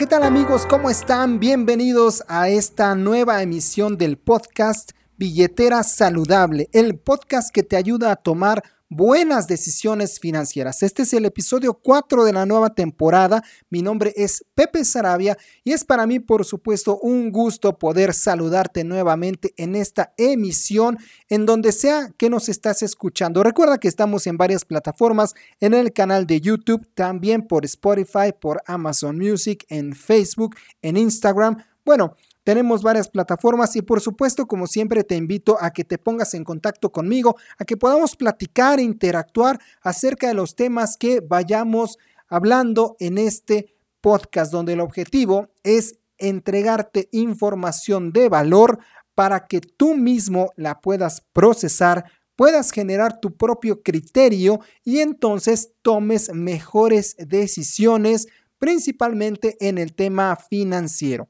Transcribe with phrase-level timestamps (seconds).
[0.00, 0.64] ¿Qué tal amigos?
[0.64, 1.38] ¿Cómo están?
[1.40, 8.16] Bienvenidos a esta nueva emisión del podcast Billetera Saludable, el podcast que te ayuda a
[8.16, 10.82] tomar buenas decisiones financieras.
[10.82, 13.42] Este es el episodio 4 de la nueva temporada.
[13.70, 18.82] Mi nombre es Pepe Sarabia y es para mí, por supuesto, un gusto poder saludarte
[18.82, 23.44] nuevamente en esta emisión, en donde sea que nos estás escuchando.
[23.44, 28.60] Recuerda que estamos en varias plataformas, en el canal de YouTube, también por Spotify, por
[28.66, 31.62] Amazon Music, en Facebook, en Instagram.
[31.84, 36.34] Bueno, tenemos varias plataformas y por supuesto, como siempre, te invito a que te pongas
[36.34, 41.98] en contacto conmigo, a que podamos platicar e interactuar acerca de los temas que vayamos
[42.28, 48.78] hablando en este podcast, donde el objetivo es entregarte información de valor
[49.14, 52.04] para que tú mismo la puedas procesar,
[52.36, 61.28] puedas generar tu propio criterio y entonces tomes mejores decisiones, principalmente en el tema financiero.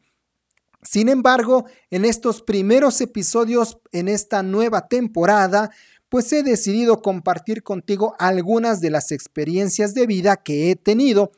[0.82, 5.70] Sin embargo, en estos primeros episodios, en esta nueva temporada,
[6.08, 11.32] pues he decidido compartir contigo algunas de las experiencias de vida que he tenido.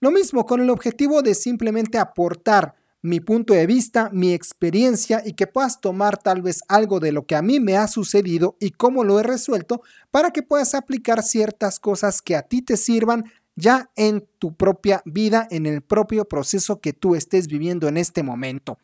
[0.00, 5.34] Lo mismo con el objetivo de simplemente aportar mi punto de vista, mi experiencia y
[5.34, 8.72] que puedas tomar tal vez algo de lo que a mí me ha sucedido y
[8.72, 13.24] cómo lo he resuelto para que puedas aplicar ciertas cosas que a ti te sirvan
[13.58, 18.22] ya en tu propia vida, en el propio proceso que tú estés viviendo en este
[18.22, 18.78] momento.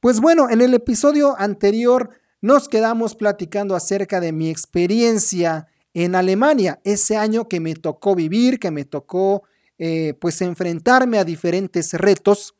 [0.00, 2.10] Pues bueno, en el episodio anterior
[2.42, 8.58] nos quedamos platicando acerca de mi experiencia en Alemania, ese año que me tocó vivir,
[8.58, 9.44] que me tocó
[9.78, 12.54] eh, pues enfrentarme a diferentes retos,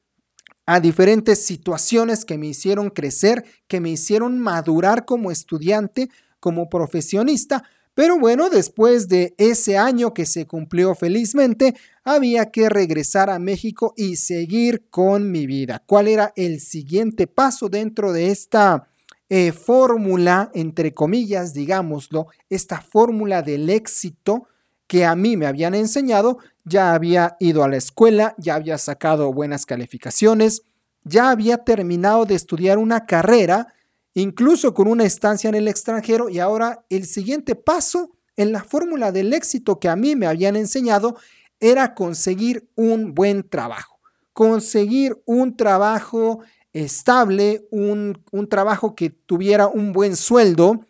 [0.65, 6.09] a diferentes situaciones que me hicieron crecer, que me hicieron madurar como estudiante,
[6.41, 13.31] como profesionista, pero bueno, después de ese año que se cumplió felizmente, había que regresar
[13.31, 15.82] a México y seguir con mi vida.
[15.87, 18.88] ¿Cuál era el siguiente paso dentro de esta
[19.28, 24.49] eh, fórmula, entre comillas, digámoslo, esta fórmula del éxito
[24.88, 26.38] que a mí me habían enseñado?
[26.65, 30.62] Ya había ido a la escuela, ya había sacado buenas calificaciones,
[31.05, 33.75] ya había terminado de estudiar una carrera
[34.15, 39.13] incluso con una estancia en el extranjero y ahora el siguiente paso en la fórmula
[39.13, 41.17] del éxito que a mí me habían enseñado
[41.61, 43.99] era conseguir un buen trabajo,
[44.33, 46.41] conseguir un trabajo
[46.73, 50.85] estable, un, un trabajo que tuviera un buen sueldo,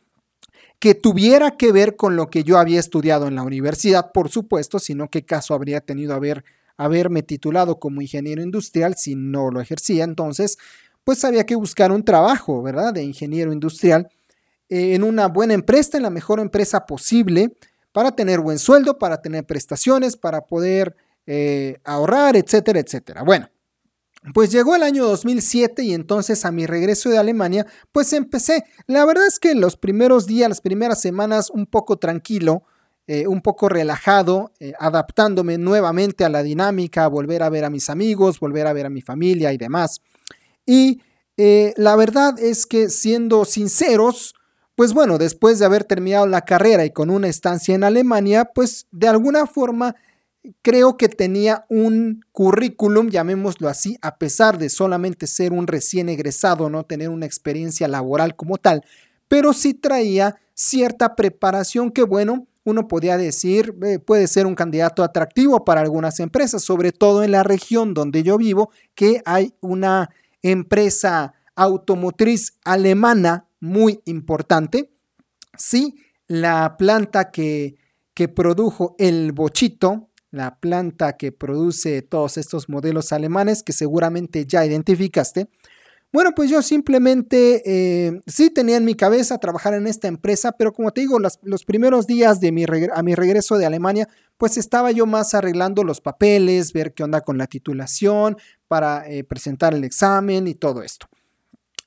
[0.79, 4.79] que tuviera que ver con lo que yo había estudiado en la universidad, por supuesto,
[4.79, 6.45] sino qué caso habría tenido haber,
[6.77, 10.05] haberme titulado como ingeniero industrial si no lo ejercía.
[10.05, 10.59] Entonces,
[11.05, 12.93] pues había que buscar un trabajo, ¿verdad?
[12.93, 14.09] De ingeniero industrial
[14.69, 17.57] eh, en una buena empresa, en la mejor empresa posible,
[17.93, 23.23] para tener buen sueldo, para tener prestaciones, para poder eh, ahorrar, etcétera, etcétera.
[23.23, 23.51] Bueno,
[24.33, 28.65] pues llegó el año 2007 y entonces a mi regreso de Alemania, pues empecé.
[28.87, 32.65] La verdad es que los primeros días, las primeras semanas, un poco tranquilo,
[33.07, 38.41] eh, un poco relajado, adaptándome nuevamente a la dinámica, volver a ver a mis amigos,
[38.41, 40.01] volver a ver a mi familia y demás.
[40.67, 41.01] Y
[41.37, 44.35] eh, la verdad es que siendo sinceros,
[44.75, 48.87] pues bueno, después de haber terminado la carrera y con una estancia en Alemania, pues
[48.91, 49.95] de alguna forma
[50.63, 56.69] creo que tenía un currículum, llamémoslo así, a pesar de solamente ser un recién egresado,
[56.69, 58.85] no tener una experiencia laboral como tal,
[59.29, 65.03] pero sí traía cierta preparación que bueno, uno podía decir eh, puede ser un candidato
[65.03, 70.11] atractivo para algunas empresas, sobre todo en la región donde yo vivo, que hay una
[70.45, 74.93] empresa automotriz alemana muy importante.
[75.57, 75.95] Sí,
[76.27, 77.77] la planta que,
[78.13, 84.67] que produjo el bochito, la planta que produce todos estos modelos alemanes que seguramente ya
[84.67, 85.49] identificaste.
[86.13, 90.73] Bueno, pues yo simplemente eh, sí tenía en mi cabeza trabajar en esta empresa, pero
[90.73, 92.65] como te digo, los primeros días de mi
[92.95, 97.23] a mi regreso de Alemania, pues estaba yo más arreglando los papeles, ver qué onda
[97.23, 98.37] con la titulación,
[98.75, 101.07] para eh, presentar el examen y todo esto.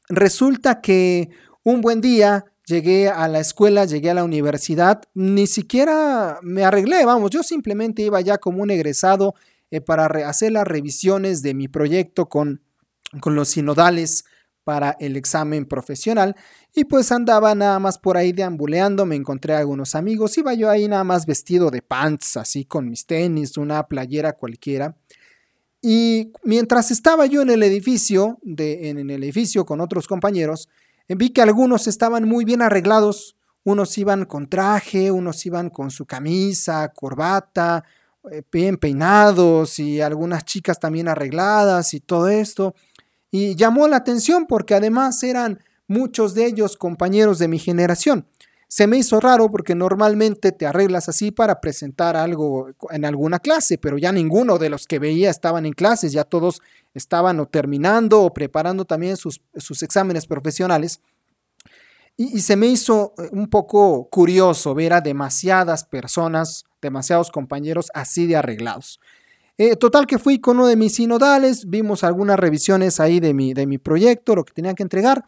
[0.08, 1.30] Resulta que
[1.64, 7.04] un buen día llegué a la escuela, llegué a la universidad, ni siquiera me arreglé,
[7.04, 9.36] vamos, yo simplemente iba ya como un egresado
[9.70, 12.62] eh, para hacer las revisiones de mi proyecto con
[13.20, 14.24] con los sinodales
[14.64, 16.36] para el examen profesional
[16.74, 20.70] y pues andaba nada más por ahí deambuleando, me encontré a algunos amigos, iba yo
[20.70, 24.96] ahí nada más vestido de pants, así con mis tenis, una playera cualquiera.
[25.90, 30.68] Y mientras estaba yo en el edificio, de, en el edificio con otros compañeros,
[31.08, 36.06] vi que algunos estaban muy bien arreglados, unos iban con traje, unos iban con su
[36.06, 37.86] camisa, corbata,
[38.30, 42.76] eh, bien peinados y algunas chicas también arregladas y todo esto.
[43.32, 48.28] Y llamó la atención porque además eran muchos de ellos compañeros de mi generación.
[48.70, 53.78] Se me hizo raro porque normalmente te arreglas así para presentar algo en alguna clase,
[53.78, 56.62] pero ya ninguno de los que veía estaban en clases, ya todos
[56.94, 61.00] estaban o terminando o preparando también sus, sus exámenes profesionales.
[62.18, 68.26] Y, se me hizo eh, un poco curioso ver a demasiadas personas, demasiados compañeros así
[68.26, 69.00] de arreglados.
[69.60, 73.54] Eh, total que fui con uno de mis sinodales, vimos algunas revisiones ahí de mi,
[73.54, 75.26] de mi proyecto, lo que tenía que entregar,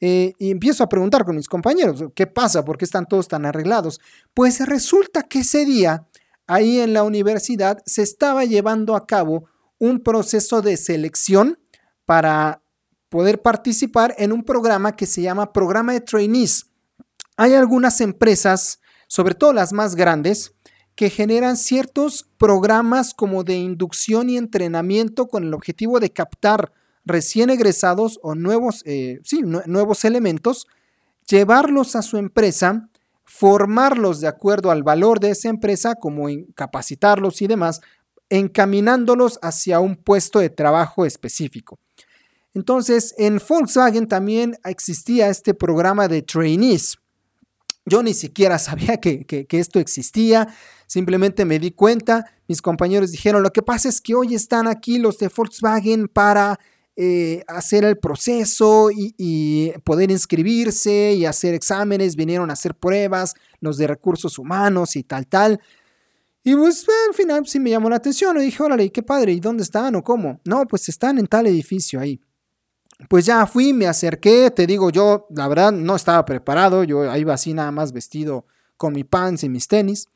[0.00, 2.64] eh, y empiezo a preguntar con mis compañeros, ¿qué pasa?
[2.64, 4.00] ¿Por qué están todos tan arreglados?
[4.34, 6.06] Pues resulta que ese día,
[6.46, 9.46] ahí en la universidad, se estaba llevando a cabo
[9.78, 11.58] un proceso de selección
[12.04, 12.62] para
[13.08, 16.66] poder participar en un programa que se llama Programa de Trainees.
[17.36, 20.54] Hay algunas empresas, sobre todo las más grandes,
[20.94, 26.72] que generan ciertos programas como de inducción y entrenamiento con el objetivo de captar
[27.04, 29.20] recién egresados o nuevos, eh,
[29.66, 30.66] nuevos elementos,
[31.28, 32.88] llevarlos a su empresa,
[33.24, 37.80] formarlos de acuerdo al valor de esa empresa, como capacitarlos y demás,
[38.28, 41.78] encaminándolos hacia un puesto de trabajo específico.
[42.54, 46.98] Entonces, en Volkswagen también existía este programa de trainees.
[47.84, 50.48] Yo ni siquiera sabía que, esto existía,
[50.86, 54.98] simplemente me di cuenta, mis compañeros dijeron, lo que pasa es que hoy están aquí
[54.98, 56.58] los de Volkswagen para
[56.96, 63.76] eh, hacer el proceso y, poder inscribirse y hacer exámenes, vinieron a hacer pruebas, los
[63.78, 65.60] de recursos humanos y tal, tal.
[66.44, 69.40] Y pues al final sí me llamó la atención, y dije, órale, qué padre, ¿y
[69.40, 70.40] dónde están o cómo?
[70.44, 72.20] No, pues están en tal edificio ahí.
[73.08, 77.34] Pues ya fui, me acerqué, te digo, yo la verdad no estaba preparado, yo iba
[77.34, 80.08] así nada más vestido con mi pants y mis tenis.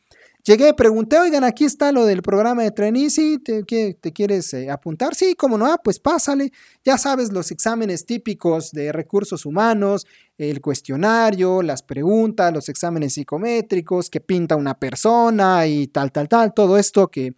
[0.45, 3.39] Llegué, pregunté, oigan, aquí está lo del programa de trainees, ¿sí?
[3.39, 5.15] ¿Te, te quieres eh, apuntar?
[5.15, 6.53] Sí, como no, ah, pues pásale.
[6.85, 10.07] Ya sabes, los exámenes típicos de recursos humanos,
[10.39, 16.55] el cuestionario, las preguntas, los exámenes psicométricos, que pinta una persona y tal, tal, tal,
[16.55, 17.35] todo esto que,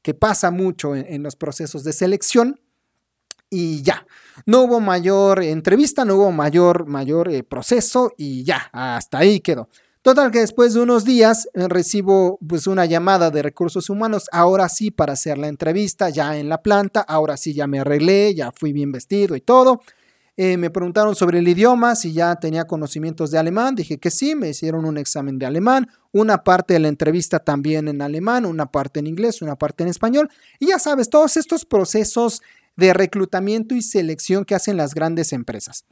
[0.00, 2.60] que pasa mucho en los procesos de selección
[3.54, 4.06] y ya.
[4.46, 9.68] No hubo mayor entrevista, no hubo mayor, mayor eh, proceso y ya, hasta ahí quedó.
[10.04, 14.68] Total que después de unos días eh, recibo pues una llamada de recursos humanos, ahora
[14.68, 18.52] sí para hacer la entrevista ya en la planta, ahora sí ya me arreglé, ya
[18.52, 19.80] fui bien vestido y todo.
[20.36, 24.34] Eh, me preguntaron sobre el idioma, si ya tenía conocimientos de alemán, dije que sí,
[24.34, 28.66] me hicieron un examen de alemán, una parte de la entrevista también en alemán, una
[28.66, 30.28] parte en inglés, una parte en español,
[30.58, 32.42] y ya sabes, todos estos procesos
[32.76, 35.86] de reclutamiento y selección que hacen las grandes empresas.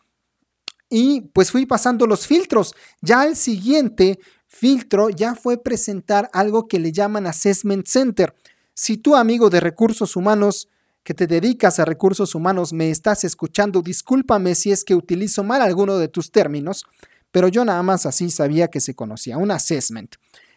[0.94, 2.74] Y pues fui pasando los filtros.
[3.00, 8.34] Ya el siguiente filtro ya fue presentar algo que le llaman Assessment Center.
[8.74, 10.68] Si tú, amigo de recursos humanos,
[11.02, 15.62] que te dedicas a recursos humanos, me estás escuchando, discúlpame si es que utilizo mal
[15.62, 16.84] alguno de tus términos,
[17.30, 20.16] pero yo nada más así sabía que se conocía, un assessment.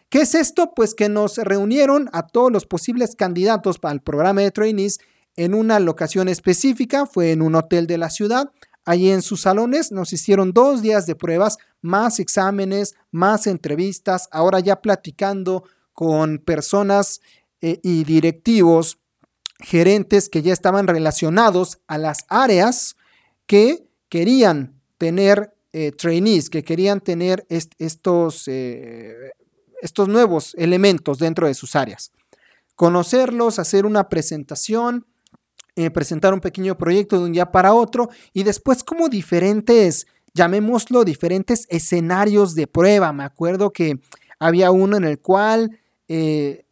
[0.09, 0.73] ¿Qué es esto?
[0.75, 4.99] Pues que nos reunieron a todos los posibles candidatos para el programa de trainees
[5.37, 8.51] en una locación específica, fue en un hotel de la ciudad.
[8.85, 14.59] Allí en sus salones nos hicieron dos días de pruebas, más exámenes, más entrevistas, ahora
[14.59, 15.63] ya platicando
[15.93, 17.19] con personas
[17.61, 18.99] eh, y directivos,
[19.59, 22.95] gerentes que ya estaban relacionados a las áreas
[23.47, 29.31] que querían tener eh, trainees, que querían tener estos, eh,
[29.81, 32.11] estos nuevos elementos dentro de sus áreas.
[32.75, 35.07] Conocerlos, hacer una presentación,
[35.75, 41.03] eh, presentar un pequeño proyecto de un día para otro y después como diferentes, llamémoslo,
[41.03, 43.11] diferentes escenarios de prueba.
[43.11, 43.99] Me acuerdo que
[44.39, 46.65] había uno en el cual eh,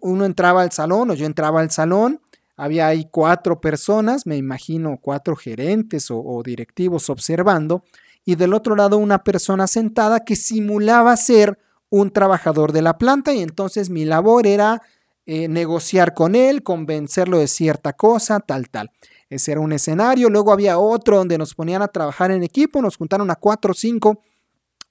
[0.00, 2.20] uno entraba al salón o yo entraba al salón.
[2.56, 7.82] Había ahí cuatro personas, me imagino cuatro gerentes o, o directivos observando,
[8.24, 13.32] y del otro lado una persona sentada que simulaba ser un trabajador de la planta
[13.34, 14.82] y entonces mi labor era
[15.26, 18.90] eh, negociar con él, convencerlo de cierta cosa, tal, tal.
[19.30, 20.28] Ese era un escenario.
[20.28, 23.74] Luego había otro donde nos ponían a trabajar en equipo, nos juntaron a cuatro o
[23.74, 24.22] cinco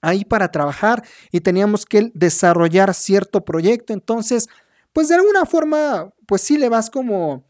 [0.00, 3.92] ahí para trabajar y teníamos que desarrollar cierto proyecto.
[3.92, 4.48] Entonces,
[4.92, 7.44] pues de alguna forma, pues sí le vas como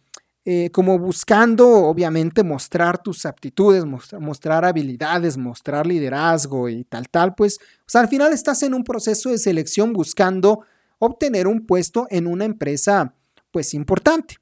[0.45, 7.61] eh, como buscando, obviamente, mostrar tus aptitudes, mostrar, habilidades, mostrar liderazgo y tal, tal, pues,
[7.95, 10.63] al final estás en un proceso de selección buscando
[11.05, 13.15] obtener un puesto en una empresa,
[13.51, 14.37] pues, importante.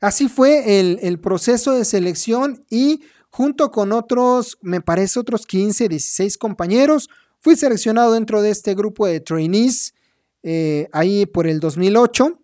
[0.00, 5.88] Así fue el, el proceso de selección y junto con otros, me parece, otros 15,
[5.88, 7.08] 16 compañeros,
[7.40, 9.94] fui seleccionado dentro de este grupo de trainees
[10.42, 12.40] eh, ahí por el 2008.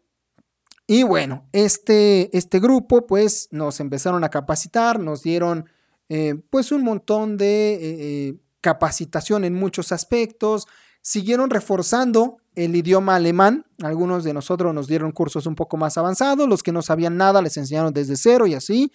[0.87, 5.67] Y bueno, este, este grupo pues nos empezaron a capacitar, nos dieron
[6.09, 10.67] eh, pues un montón de eh, capacitación en muchos aspectos,
[11.03, 16.49] siguieron reforzando el idioma alemán, algunos de nosotros nos dieron cursos un poco más avanzados,
[16.49, 18.93] los que no sabían nada les enseñaron desde cero y así.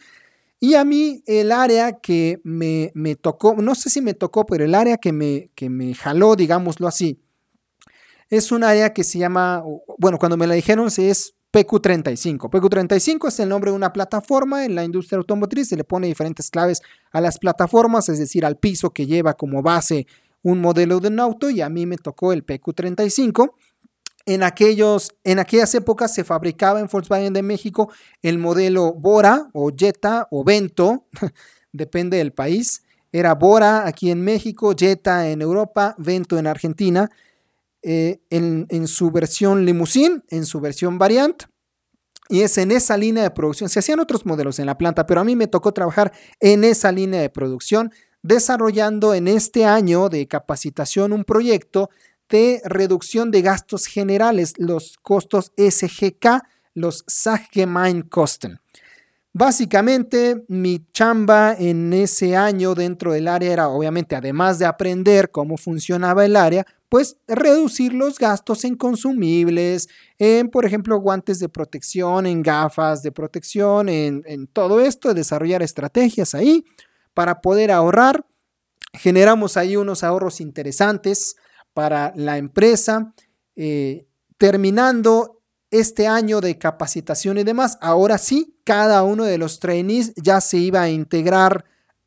[0.59, 4.63] Y a mí el área que me, me tocó, no sé si me tocó, pero
[4.63, 7.21] el área que me, que me jaló, digámoslo así,
[8.29, 9.63] es un área que se llama,
[9.97, 12.49] bueno, cuando me la dijeron es PQ35.
[12.49, 16.49] PQ35 es el nombre de una plataforma en la industria automotriz, se le pone diferentes
[16.49, 16.81] claves
[17.11, 20.07] a las plataformas, es decir, al piso que lleva como base
[20.45, 23.55] un modelo de un auto y a mí me tocó el PQ35.
[24.27, 29.71] En, aquellos, en aquellas épocas se fabricaba en Volkswagen de México el modelo Bora o
[29.75, 31.07] Jetta o Vento,
[31.71, 32.83] depende del país.
[33.11, 37.09] Era Bora aquí en México, Jetta en Europa, Vento en Argentina.
[37.81, 41.43] Eh, en, su versión limousine, en su versión variant.
[42.29, 43.67] Y es en esa línea de producción.
[43.69, 46.91] Se hacían otros modelos en la planta, pero a mí me tocó trabajar en esa
[46.91, 47.91] línea de producción,
[48.25, 51.91] desarrollando en este año de capacitación un proyecto
[52.27, 56.41] de reducción de gastos generales, los costos SGK,
[56.73, 57.05] los
[58.09, 58.59] Kosten.
[59.31, 65.55] Básicamente, mi chamba en ese año dentro del área era, obviamente, además de aprender cómo
[65.55, 72.25] funcionaba el área, pues reducir los gastos en consumibles, en, por ejemplo, guantes de protección,
[72.25, 76.65] en gafas de protección, en, todo esto, desarrollar estrategias ahí
[77.15, 78.27] para poder ahorrar.
[78.93, 81.37] Generamos ahí unos ahorros interesantes
[81.73, 83.15] para la empresa.
[83.55, 84.05] Eh,
[84.37, 85.41] terminando
[85.71, 90.57] este año de capacitación y demás, ahora sí, cada uno de los trainees ya se
[90.57, 91.65] iba a integrar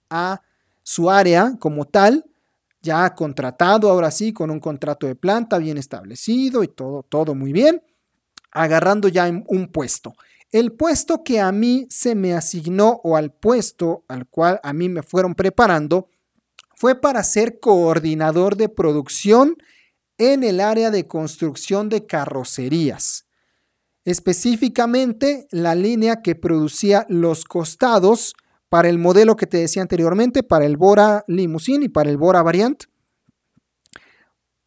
[0.08, 0.42] a
[0.82, 2.24] su área como tal
[2.80, 7.52] ya contratado ahora sí, con un contrato de planta bien establecido y todo, todo muy
[7.52, 7.82] bien,
[8.52, 10.14] agarrando ya un puesto.
[10.50, 14.88] El puesto que a mí se me asignó o al puesto al cual a mí
[14.88, 16.08] me fueron preparando
[16.74, 19.56] fue para ser coordinador de producción
[20.16, 23.26] en el área de construcción de carrocerías.
[24.04, 28.34] Específicamente la línea que producía los costados
[28.70, 32.42] para el modelo que te decía anteriormente, para el Bora Limousine y para el Bora
[32.42, 32.84] Variant.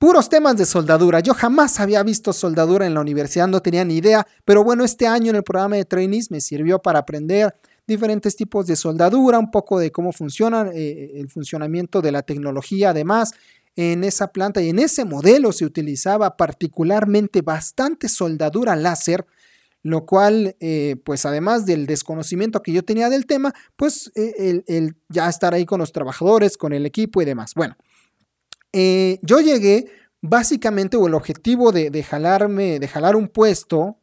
[0.01, 1.19] Puros temas de soldadura.
[1.19, 5.05] Yo jamás había visto soldadura en la universidad, no tenía ni idea, pero bueno, este
[5.05, 7.53] año en el programa de trainees me sirvió para aprender
[7.85, 12.89] diferentes tipos de soldadura, un poco de cómo funciona eh, el funcionamiento de la tecnología.
[12.89, 13.35] Además,
[13.75, 19.27] en esa planta y en ese modelo se utilizaba particularmente bastante soldadura láser
[19.83, 24.95] lo cual, eh, pues además del desconocimiento que yo tenía del tema, pues eh, el,
[25.09, 27.53] ya estar ahí con los trabajadores, con el equipo y demás.
[27.55, 27.75] Bueno,
[28.73, 29.85] eh, yo llegué
[30.21, 33.97] básicamente, o el objetivo de, jalarme, de jalar un puesto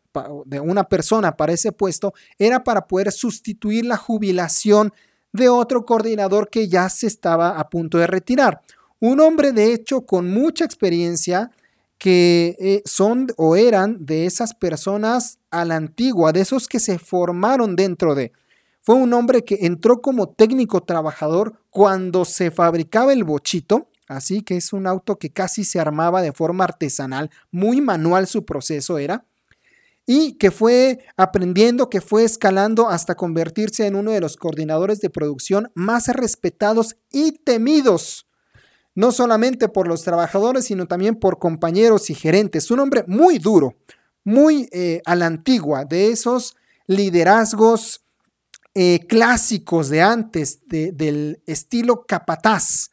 [0.46, 4.92] de una persona para ese puesto, era para poder sustituir la jubilación
[5.32, 8.62] de otro coordinador que ya se estaba a punto de retirar.
[8.98, 11.52] Un hombre, de hecho, con mucha experiencia,
[11.98, 16.98] que eh, son o eran de esas personas a la antigua, de esos que se
[16.98, 18.32] formaron dentro de.
[18.80, 24.56] Fue un hombre que entró como técnico trabajador cuando se fabricaba el bochito, así que
[24.56, 29.24] es un auto que casi se armaba de forma artesanal, muy manual su proceso era,
[30.06, 35.10] y que fue aprendiendo, que fue escalando hasta convertirse en uno de los coordinadores de
[35.10, 38.28] producción más respetados y temidos
[38.98, 42.68] no solamente por los trabajadores, sino también por compañeros y gerentes.
[42.72, 43.76] Un hombre muy duro,
[44.24, 46.56] muy eh, a la antigua, de esos
[46.88, 48.04] liderazgos
[48.74, 52.90] eh, clásicos de antes, del estilo capataz,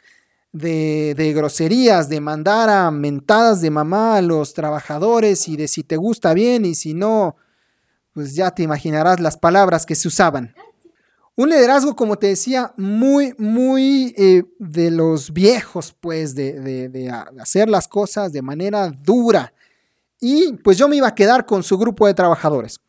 [0.56, 5.84] de, de, groserías, de mandar a mentadas de mamá a los trabajadores y de si
[5.84, 7.36] te gusta bien y si no,
[8.14, 10.56] pues ya te imaginarás las palabras que se usaban.
[11.36, 17.90] Un liderazgo, como te decía, muy, muy eh, de los viejos, pues, de, hacer las
[17.90, 19.54] cosas de manera dura.
[20.22, 22.80] Y pues yo me iba a quedar con su grupo de trabajadores.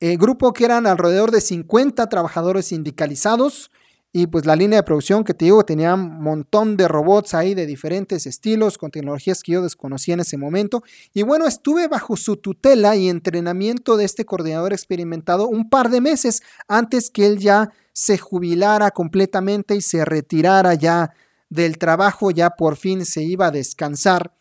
[0.00, 3.70] El grupo que eran alrededor de 50 trabajadores sindicalizados
[4.16, 7.52] Y pues la línea de producción que te digo tenía un montón de robots ahí
[7.54, 10.84] de diferentes estilos, con tecnologías que yo desconocía en ese momento.
[11.12, 16.00] Y bueno, estuve bajo su tutela y entrenamiento de este coordinador experimentado un par de
[16.00, 21.12] meses antes que él ya se jubilara completamente y se retirara ya
[21.50, 24.32] del trabajo, ya por fin se iba a descansar.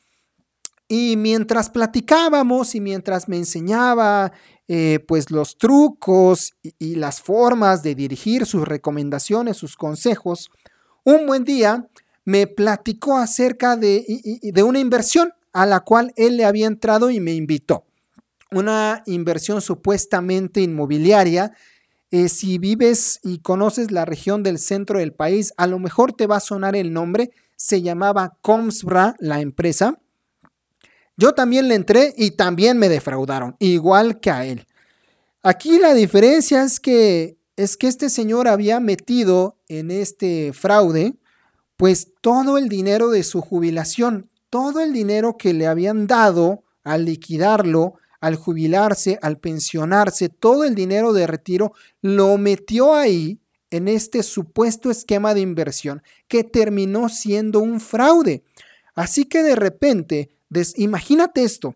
[0.88, 4.34] Y mientras platicábamos y mientras me enseñaba
[4.68, 10.50] eh, pues los trucos y, las formas de dirigir sus recomendaciones, sus consejos,
[11.04, 11.88] un buen día
[12.26, 14.06] me platicó acerca de,
[14.42, 17.86] de una inversión a la cual él le había entrado y me invitó.
[18.52, 21.54] Una inversión supuestamente inmobiliaria.
[22.12, 26.28] Eh, si vives y conoces la región del centro del país, a lo mejor te
[26.28, 27.32] va a sonar el nombre.
[27.56, 30.00] Se llamaba Comsbra, la empresa.
[31.18, 34.66] Yo también le entré y también me defraudaron, igual que a él.
[35.44, 41.14] Aquí la diferencia es que es que este señor había metido en este fraude
[41.78, 47.06] pues todo el dinero de su jubilación, todo el dinero que le habían dado al
[47.06, 53.40] liquidarlo, al jubilarse, al pensionarse, todo el dinero de retiro lo metió ahí
[53.70, 58.44] en este supuesto esquema de inversión que terminó siendo un fraude.
[58.96, 60.30] Así que de repente
[60.78, 61.76] imagínate esto,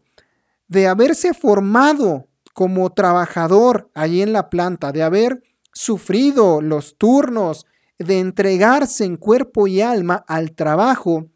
[0.67, 5.43] de haberse formado como trabajador allí en la planta, de haber
[5.74, 7.65] sufrido los turnos,
[8.00, 11.29] de entregarse en cuerpo y alma al trabajo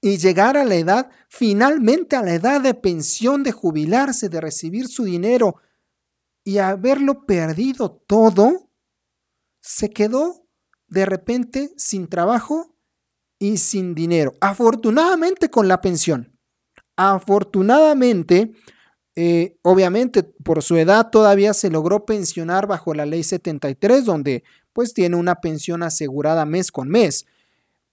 [0.00, 4.88] y llegar a la edad, finalmente a la edad de pensión, de jubilarse, de recibir
[4.88, 5.56] su dinero
[6.44, 8.70] y haberlo perdido todo,
[9.60, 10.46] se quedó
[10.88, 12.74] de repente sin trabajo
[13.38, 14.34] y sin dinero.
[14.40, 16.38] Afortunadamente con la pensión.
[17.02, 18.52] Afortunadamente,
[19.16, 24.92] eh, obviamente por su edad todavía se logró pensionar bajo la ley 73, donde pues
[24.92, 27.24] tiene una pensión asegurada mes con mes.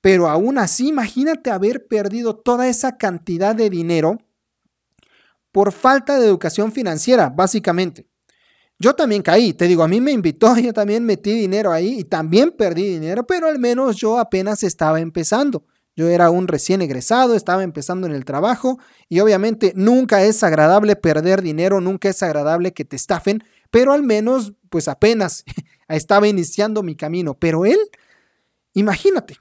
[0.02, 4.18] Pero aún así, imagínate haber perdido toda esa cantidad de dinero
[5.54, 8.06] por falta de educación financiera, básicamente.
[8.78, 12.04] Yo también caí, te digo, a mí me invitó, yo también metí dinero ahí y
[12.04, 15.64] también perdí dinero, pero al menos yo apenas estaba empezando.
[15.98, 18.78] Yo era un recién egresado, estaba empezando en el trabajo
[19.10, 24.04] y obviamente nunca es agradable perder dinero, nunca es agradable que te estafen, pero al
[24.04, 25.44] menos pues apenas
[25.90, 27.34] estaba iniciando mi camino.
[27.34, 27.80] Pero él,
[28.74, 29.40] imagínate.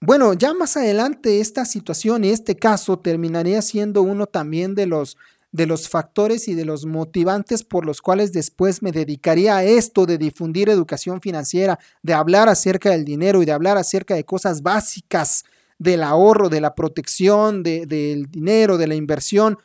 [0.00, 5.18] Bueno, ya más adelante esta situación y este caso terminaría siendo uno también de los
[5.54, 10.04] de los factores y de los motivantes por los cuales después me dedicaría a esto
[10.04, 14.62] de difundir educación financiera, de hablar acerca del dinero y de hablar acerca de cosas
[14.62, 15.44] básicas
[15.78, 19.56] del ahorro, de la protección, del dinero, de la inversión,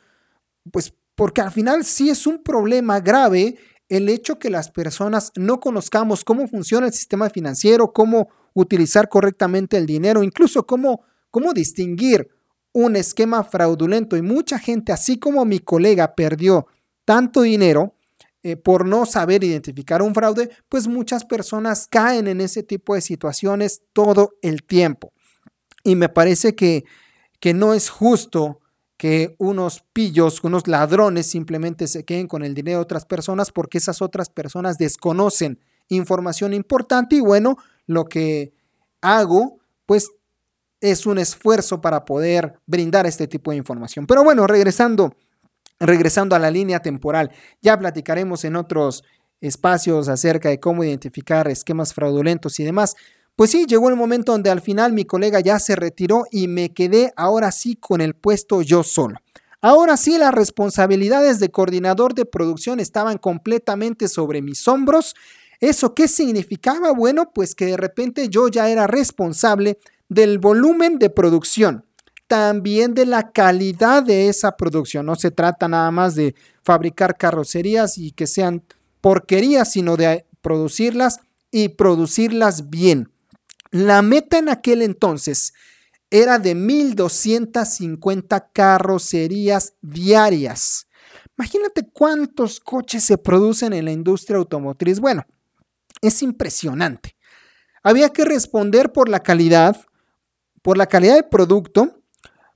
[0.70, 5.58] pues porque al final sí es un problema grave el hecho que las personas no
[5.58, 12.28] conozcamos cómo funciona el sistema financiero, cómo utilizar correctamente el dinero, incluso cómo, cómo distinguir
[12.72, 16.66] un esquema fraudulento y mucha gente, así como mi colega, perdió
[17.04, 17.94] tanto dinero
[18.42, 23.00] eh, por no saber identificar un fraude, pues muchas personas caen en ese tipo de
[23.00, 25.12] situaciones todo el tiempo.
[25.84, 26.84] Y me parece que,
[27.38, 28.60] que no es justo
[28.96, 33.78] que unos pillos, unos ladrones simplemente se queden con el dinero de otras personas porque
[33.78, 37.56] esas otras personas desconocen información importante y bueno,
[37.86, 38.52] lo que
[39.00, 40.10] hago pues
[40.80, 44.06] es un esfuerzo para poder brindar este tipo de información.
[44.06, 45.14] Pero bueno, regresando,
[45.78, 49.04] regresando a la línea temporal, ya platicaremos en otros
[49.40, 52.96] espacios acerca de cómo identificar esquemas fraudulentos y demás.
[53.36, 56.72] Pues sí, llegó el momento donde al final mi colega ya se retiró y me
[56.74, 59.16] quedé ahora sí con el puesto yo solo.
[59.62, 65.14] Ahora sí, las responsabilidades de coordinador de producción estaban completamente sobre mis hombros.
[65.60, 66.92] ¿Eso qué significaba?
[66.92, 69.78] Bueno, pues que de repente yo ya era responsable
[70.10, 71.86] del volumen de producción,
[72.26, 75.06] también de la calidad de esa producción.
[75.06, 78.62] No se trata nada más de fabricar carrocerías y que sean
[79.00, 81.20] porquerías, sino de producirlas
[81.50, 83.10] y producirlas bien.
[83.70, 85.54] La meta en aquel entonces
[86.10, 90.88] era de 1.250 carrocerías diarias.
[91.38, 94.98] Imagínate cuántos coches se producen en la industria automotriz.
[94.98, 95.24] Bueno,
[96.02, 97.14] es impresionante.
[97.82, 99.76] Había que responder por la calidad,
[100.62, 102.02] por la calidad del producto,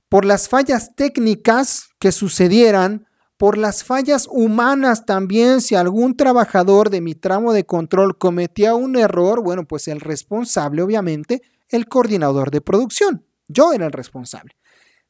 [0.09, 7.01] por las fallas técnicas que sucedieran, por las fallas humanas también, si algún trabajador de
[7.01, 12.61] mi tramo de control cometía un error, bueno, pues el responsable, obviamente, el coordinador de
[12.61, 13.25] producción.
[13.47, 14.55] Yo era el responsable.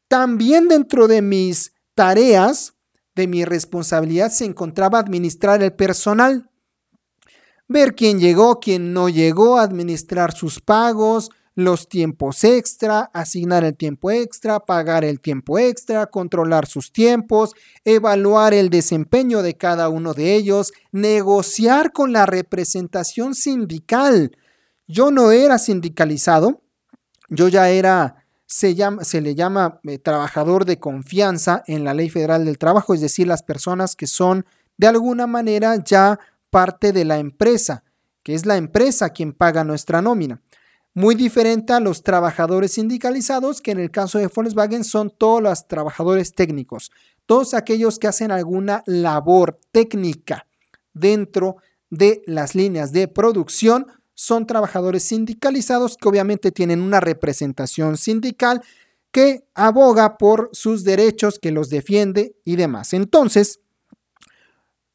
[0.08, 2.73] También dentro de mis tareas,
[3.15, 6.49] de mi responsabilidad, se encontraba administrar el personal.
[7.67, 14.12] ver quién llegó, quién no llegó, administrar sus pagos, los tiempos extra, asignar el tiempo
[14.12, 17.54] extra, pagar el tiempo extra, controlar sus tiempos,
[17.86, 24.38] evaluar el desempeño de cada uno de ellos, negociar con la representación sindical.
[24.86, 26.62] Yo no era sindicalizado,
[27.30, 32.10] yo ya era, se, llama, se le llama eh, trabajador de confianza en la ley
[32.10, 34.46] federal del trabajo, es decir, las personas que son
[34.78, 37.86] de alguna manera ya parte de la empresa,
[38.24, 40.41] que es la empresa quien paga nuestra nómina.
[40.97, 45.67] Muy diferente a los trabajadores sindicalizados, que en el caso de Volkswagen son todos los
[45.67, 46.89] trabajadores técnicos,
[47.25, 50.47] todos aquellos que hacen alguna labor técnica
[50.93, 51.58] dentro
[51.89, 58.62] de las líneas de producción son trabajadores sindicalizados que obviamente tienen una representación sindical
[59.12, 62.93] que aboga por sus derechos, que los defiende y demás.
[62.93, 63.60] Entonces,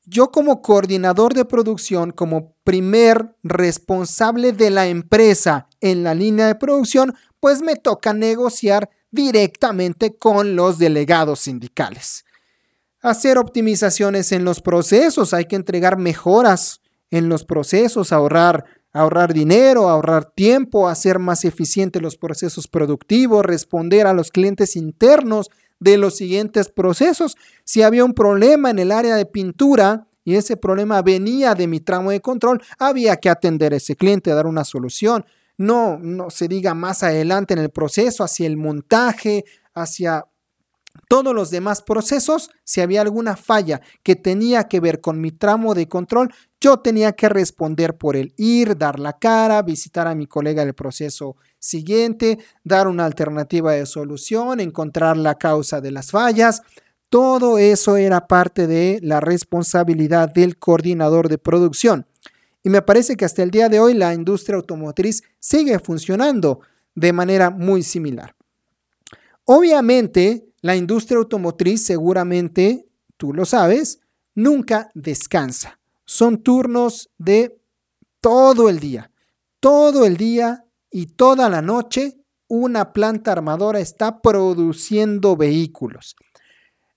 [0.06, 6.54] yo como coordinador de producción, como primer responsable de la empresa en la línea de
[6.54, 12.24] producción, pues me toca negociar directamente con los delegados sindicales.
[13.02, 16.80] Hacer optimizaciones en los procesos, hay que entregar mejoras
[17.10, 24.06] en los procesos, ahorrar, ahorrar dinero, ahorrar tiempo, hacer más eficientes los procesos productivos, responder
[24.06, 27.36] a los clientes internos de los siguientes procesos.
[27.64, 31.80] Si había un problema en el área de pintura y ese problema venía de mi
[31.80, 35.24] tramo de control, había que atender a ese cliente, dar una solución.
[35.56, 40.24] No, no se diga más adelante en el proceso, hacia el montaje, hacia
[41.08, 45.74] todos los demás procesos, si había alguna falla que tenía que ver con mi tramo
[45.74, 50.26] de control, yo tenía que responder por el ir, dar la cara, visitar a mi
[50.26, 56.62] colega del proceso siguiente, dar una alternativa de solución, encontrar la causa de las fallas.
[57.10, 62.06] Todo eso era parte de la responsabilidad del coordinador de producción.
[62.62, 66.60] Y me parece que hasta el día de hoy la industria automotriz sigue funcionando
[66.94, 68.36] de manera muy similar.
[69.44, 74.00] Obviamente, la industria automotriz seguramente, tú lo sabes,
[74.36, 75.80] nunca descansa.
[76.04, 77.58] Son turnos de
[78.20, 79.10] todo el día.
[79.58, 86.16] Todo el día y toda la noche una planta armadora está produciendo vehículos.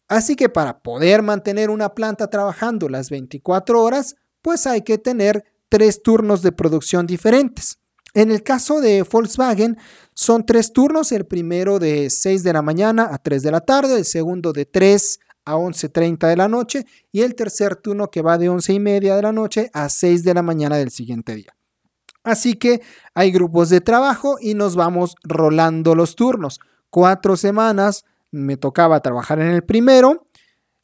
[0.08, 5.44] Así que para poder mantener una planta trabajando las 24 horas, pues hay que tener
[5.70, 7.80] tres turnos de producción diferentes.
[8.14, 9.78] En el caso de Volkswagen
[10.14, 13.98] son tres turnos, el primero de 6 de la mañana a 3 de la tarde,
[13.98, 18.38] el segundo de 3 a 11.30 de la noche y el tercer turno que va
[18.38, 21.56] de 11 y media de la noche a 6 de la mañana del siguiente día.
[22.24, 22.82] Así que
[23.16, 26.60] hay grupos de trabajo y nos vamos rolando los turnos.
[26.90, 30.28] Cuatro semanas me tocaba trabajar en el primero,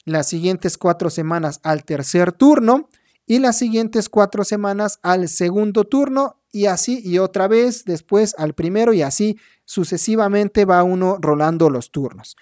[0.04, 2.88] las siguientes cuatro semanas al tercer turno
[3.26, 8.54] y las siguientes cuatro semanas al segundo turno y así y otra vez después al
[8.54, 12.36] primero y así sucesivamente va uno rolando los turnos.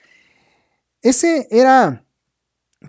[1.03, 2.05] Ese era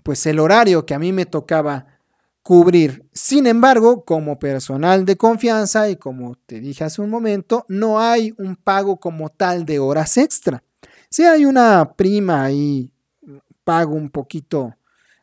[0.02, 1.98] pues el horario que a mí me tocaba
[2.42, 3.06] cubrir.
[3.12, 8.32] Sin embargo, como personal de confianza y como te dije hace un momento, no hay
[8.38, 10.62] un pago como tal de horas extra.
[11.12, 12.92] Si hay una prima y
[13.64, 14.76] pago un poquito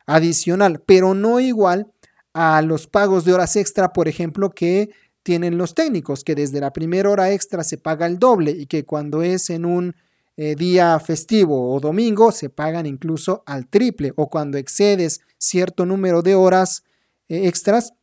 [0.06, 1.90] adicional, pero no igual
[2.34, 4.90] a los pagos de horas extra, por ejemplo, que
[5.22, 8.84] tienen los técnicos, que desde la primera hora extra se paga el doble y que
[8.84, 9.96] cuando es en un
[10.36, 16.20] eh, día festivo o domingo se pagan incluso al triple o cuando excedes cierto número
[16.20, 16.84] de horas
[17.28, 17.94] eh, extras,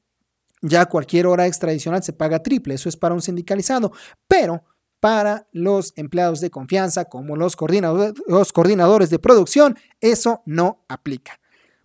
[0.62, 2.74] ya cualquier hora extra adicional se paga triple.
[2.74, 3.91] Eso es para un sindicalizado,
[4.28, 4.63] pero
[5.06, 11.39] para los empleados de confianza como los, coordinadores de producción, eso no aplica.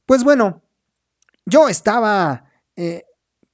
[0.06, 0.62] Pues bueno,
[1.44, 3.04] yo estaba eh,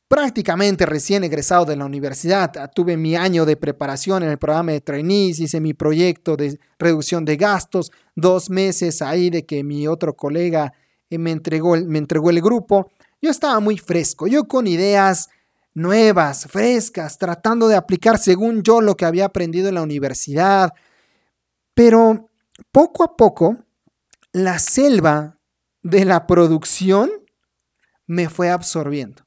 [0.07, 2.57] prácticamente recién egresado de la universidad.
[2.59, 6.61] Ah, tuve mi año de preparación en el programa de trainees, hice mi proyecto de
[6.79, 10.75] reducción de gastos, dos meses ahí de que mi otro colega
[11.11, 12.93] eh, me entregó el grupo.
[13.21, 15.29] Yo estaba muy fresco, yo con ideas
[15.77, 20.73] nuevas, frescas, tratando de aplicar según yo lo que había aprendido en la universidad.
[21.75, 22.31] Pero
[22.73, 23.59] poco a poco,
[24.33, 25.39] la selva
[25.83, 27.11] de la producción
[28.07, 29.27] me fue absorbiendo.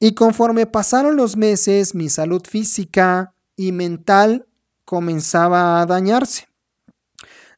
[0.00, 4.46] Y conforme pasaron los meses, mi salud física y mental
[4.86, 6.48] comenzaba a dañarse.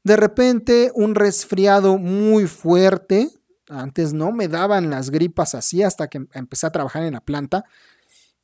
[0.02, 3.28] De repente, un resfriado muy fuerte,
[3.68, 7.64] antes no me daban las gripas así hasta que empecé a trabajar en la planta.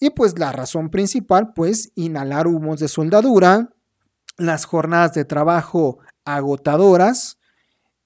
[0.00, 3.70] Y pues la razón principal, pues inhalar humos de soldadura,
[4.36, 7.38] las jornadas de trabajo agotadoras,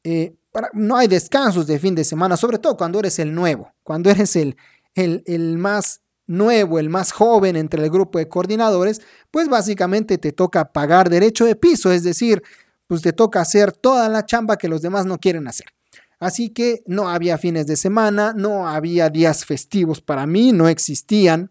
[0.04, 0.34] eh,
[0.72, 4.36] no hay descansos de fin de semana, sobre todo cuando eres el nuevo, cuando eres
[4.36, 4.56] el,
[4.94, 10.72] el, más nuevo, el más joven entre el grupo de coordinadores, pues básicamente te toca
[10.72, 12.42] pagar derecho de piso, es decir,
[12.86, 15.68] pues te toca hacer toda la chamba que los demás no quieren hacer.
[16.20, 21.50] Así que no había fines de semana, no había días festivos para mí, no existían.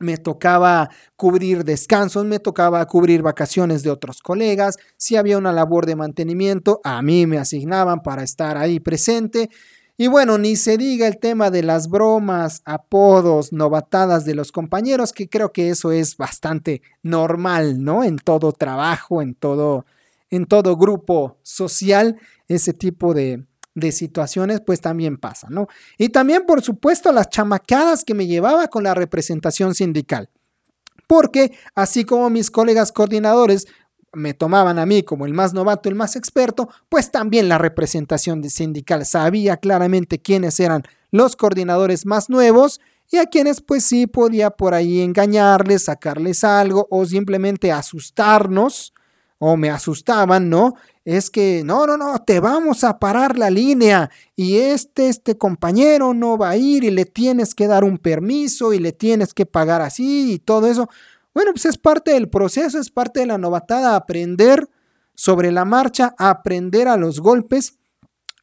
[0.00, 4.78] Me tocaba cubrir descansos, me tocaba cubrir vacaciones de otros colegas.
[4.96, 9.50] Si había una labor de mantenimiento, a mí me asignaban para estar ahí presente.
[9.98, 15.12] Y bueno, ni se diga el tema de las bromas, apodos, novatadas de los compañeros,
[15.12, 18.02] que creo que eso es bastante normal, ¿no?
[18.02, 19.84] En todo trabajo, en todo,
[20.30, 23.44] en todo grupo social, ese tipo de,
[23.80, 25.66] de situaciones, pues también pasa, ¿no?
[25.98, 30.30] Y también, por supuesto, las chamacadas que me llevaba con la representación sindical.
[31.06, 33.66] Porque, así como mis colegas coordinadores
[34.12, 38.42] me tomaban a mí como el más novato, el más experto, pues también la representación
[38.48, 44.50] sindical sabía claramente quiénes eran los coordinadores más nuevos y a quienes pues sí podía
[44.50, 48.94] por ahí engañarles, sacarles algo o simplemente asustarnos
[49.38, 50.74] o me asustaban, ¿no?
[51.10, 56.14] Es que no, no, no, te vamos a parar la línea y este, este compañero
[56.14, 59.44] no va a ir y le tienes que dar un permiso y le tienes que
[59.44, 60.88] pagar así y todo eso.
[61.34, 64.68] Bueno, pues es parte del proceso, es parte de la novatada, aprender
[65.16, 67.80] sobre la marcha, aprender a los golpes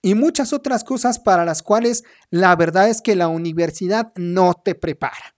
[0.02, 4.76] y muchas otras cosas para las cuales la verdad es que la universidad no te
[4.76, 5.37] prepara.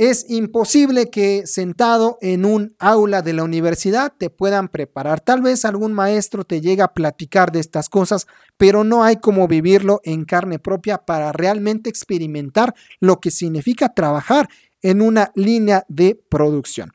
[0.00, 5.20] Es imposible que sentado en un aula de la universidad te puedan preparar.
[5.20, 9.46] Tal vez algún maestro te llegue a platicar de estas cosas, pero no hay como
[9.46, 14.48] vivirlo en carne propia para realmente experimentar lo que significa trabajar
[14.80, 16.92] en una línea de producción.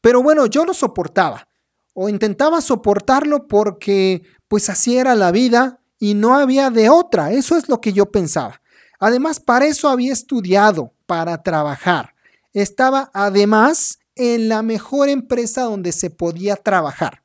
[0.00, 1.48] Pero bueno, yo lo soportaba
[1.92, 7.32] o intentaba soportarlo porque pues así era la vida y no había de otra.
[7.32, 8.62] Eso es lo que yo pensaba.
[8.98, 12.14] Además, para eso había estudiado, para trabajar.
[12.52, 17.22] Estaba además en la mejor empresa donde se podía trabajar.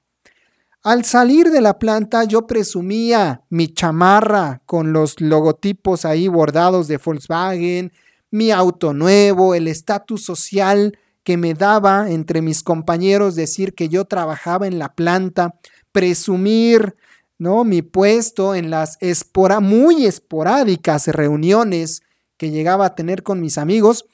[0.83, 6.97] Al salir de la planta yo presumía mi chamarra con los logotipos ahí bordados de
[6.97, 7.91] Volkswagen,
[8.31, 14.05] mi auto nuevo, el estatus social que me daba entre mis compañeros decir que yo
[14.05, 15.53] trabajaba en la planta,
[15.91, 16.95] presumir
[17.41, 17.63] ¿no?
[17.63, 22.03] mi puesto en las espora muy esporádicas reuniones
[22.37, 24.05] que llegaba a tener con mis amigos.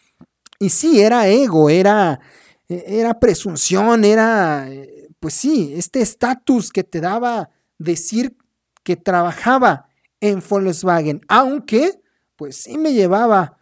[0.59, 2.21] Y sí, era ego, era,
[2.69, 4.69] era presunción, era,
[5.19, 8.37] pues sí, este estatus que te daba decir
[8.81, 9.89] que trabajaba
[10.21, 11.99] en Volkswagen, aunque
[12.37, 13.57] pues sí me llevaba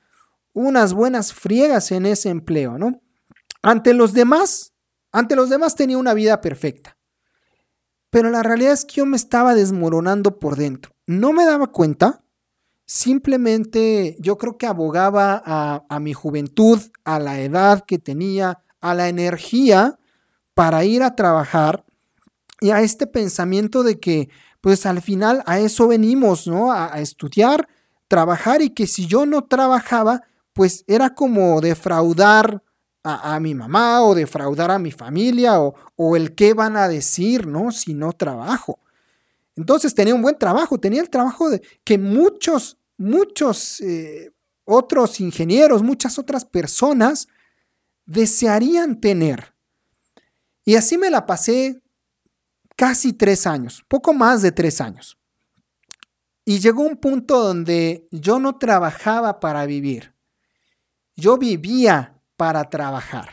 [0.54, 3.01] unas buenas friegas en ese empleo, ¿no?
[3.63, 4.73] Ante los demás,
[5.12, 6.94] ante los demás tenía una vida perfecta.
[8.15, 10.93] Pero la realidad es que yo me estaba desmoronando por dentro.
[11.06, 12.23] No me daba cuenta,
[12.86, 19.10] simplemente yo creo que abogaba a, mi juventud, a la edad que tenía, a la
[19.10, 19.99] energía
[20.54, 21.84] para ir a trabajar
[22.62, 24.30] y a este pensamiento de que
[24.62, 26.71] pues al final a eso venimos, ¿no?
[26.71, 27.67] A, estudiar,
[28.08, 30.21] trabajar y que si yo no trabajaba,
[30.54, 32.63] pues era como defraudar
[33.06, 37.46] a, mi mamá o defraudar a mi familia o, o, el qué van a decir,
[37.46, 37.72] ¿no?
[37.72, 38.80] Si no trabajo.
[39.56, 44.34] Entonces tenía un buen trabajo, tenía el trabajo de que muchos, muchos eh,
[44.65, 47.28] otros ingenieros, muchas otras personas
[48.06, 49.54] desearían tener.
[50.65, 51.82] Y así me la pasé
[52.76, 55.18] casi tres años, poco más de tres años.
[56.44, 60.13] Y llegó un punto donde yo no trabajaba para vivir.
[61.15, 63.30] Yo vivía para trabajar.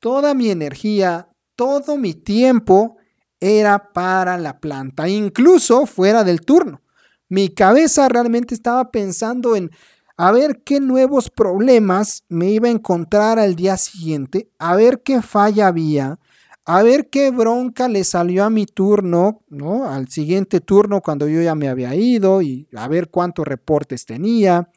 [0.00, 2.96] Toda mi energía, todo mi tiempo
[3.40, 6.82] era para la planta, incluso fuera del turno.
[7.28, 9.70] Mi cabeza realmente estaba pensando en
[10.16, 15.20] a ver qué nuevos problemas me iba a encontrar al día siguiente, a ver qué
[15.20, 16.18] falla había,
[16.64, 19.88] a ver qué bronca le salió a mi turno, ¿no?
[19.88, 24.70] Al siguiente turno cuando yo ya me había ido y a ver cuántos reportes tenía,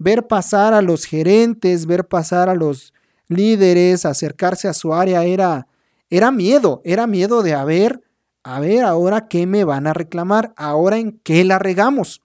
[0.00, 2.94] ver pasar a los gerentes, ver pasar a los
[3.28, 5.68] líderes, acercarse a su área, era,
[6.08, 8.00] era miedo, era miedo de a ver,
[8.42, 12.22] a ver ahora qué me van a reclamar, ahora en qué la regamos.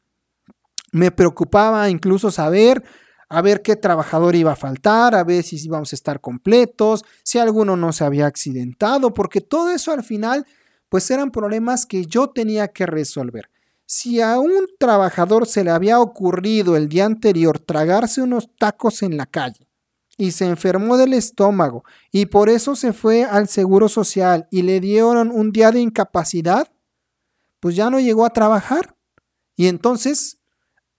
[0.94, 2.82] Me preocupaba incluso saber
[3.28, 7.40] a ver qué trabajador iba a faltar, a ver si íbamos a estar completos, si
[7.40, 10.46] alguno no se había accidentado, porque todo eso al final
[10.88, 13.50] pues eran problemas que yo tenía que resolver.
[13.86, 19.16] Si a un trabajador se le había ocurrido el día anterior tragarse unos tacos en
[19.16, 19.68] la calle
[20.18, 24.80] y se enfermó del estómago y por eso se fue al seguro social y le
[24.80, 26.72] dieron un día de incapacidad,
[27.60, 28.96] pues ya no llegó a trabajar.
[29.56, 30.40] Y entonces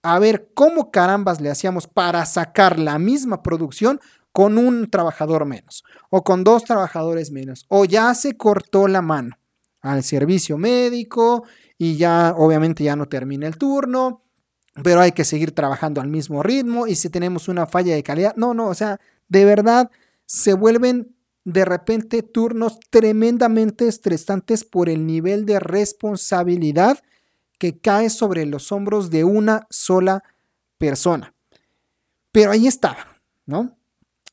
[0.01, 3.99] a ver cómo carambas le hacíamos para sacar la misma producción
[4.31, 9.37] con un trabajador menos o con dos trabajadores menos o ya se cortó la mano
[9.81, 11.43] al servicio médico
[11.77, 14.23] y ya obviamente ya no termina el turno,
[14.83, 18.35] pero hay que seguir trabajando al mismo ritmo y si tenemos una falla de calidad,
[18.35, 19.89] no, no, o sea, de verdad
[20.25, 26.99] se vuelven de repente turnos tremendamente estresantes por el nivel de responsabilidad
[27.57, 30.23] que cae sobre los hombros de una sola
[30.77, 31.33] persona.
[32.31, 33.77] Pero ahí estaba, ¿no?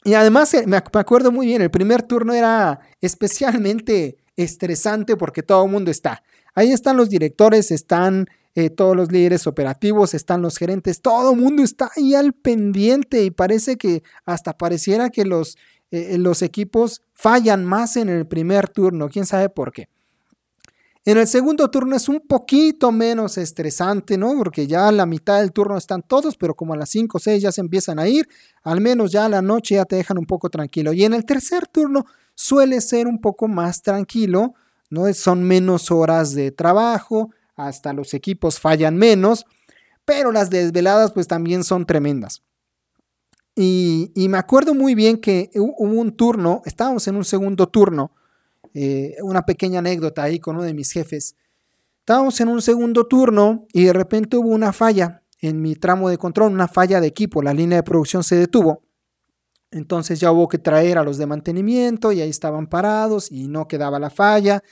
[0.03, 5.65] Y además eh, me acuerdo muy bien, el primer turno era especialmente estresante porque todo
[5.65, 6.23] el mundo está.
[6.55, 11.41] Ahí están los directores, están eh, todos los líderes operativos, están los gerentes, todo el
[11.41, 15.57] mundo está ahí al pendiente y parece que hasta pareciera que los,
[15.91, 19.89] eh, los equipos fallan más en el primer turno, quién sabe por qué.
[21.07, 24.39] En el segundo turno es un poquito menos estresante, ¿no?
[24.39, 27.21] Porque ya a la mitad del turno están todos, pero como a las 5 o
[27.21, 28.27] 6 ya se empiezan a ir,
[28.63, 30.95] al menos ya a la noche ya te dejan un poco tranquilo.
[30.95, 34.55] Y en el tercer turno suele ser un poco más tranquilo,
[34.95, 35.13] ¿no?
[35.13, 39.45] Son menos horas de trabajo, hasta los equipos fallan menos,
[40.05, 42.43] pero las desveladas pues también son tremendas.
[43.57, 48.13] Y, me acuerdo muy bien que hubo un turno, estábamos en un segundo turno,
[48.73, 51.37] eh, una pequeña anécdota ahí con uno de mis jefes.
[52.01, 56.19] Estábamos en un segundo turno y de repente hubo una falla en mi tramo de
[56.19, 58.83] control, una falla de equipo, la línea de producción se detuvo.
[59.71, 63.69] Entonces ya hubo que traer a los de mantenimiento y ahí estaban parados y no
[63.69, 64.63] quedaba la falla.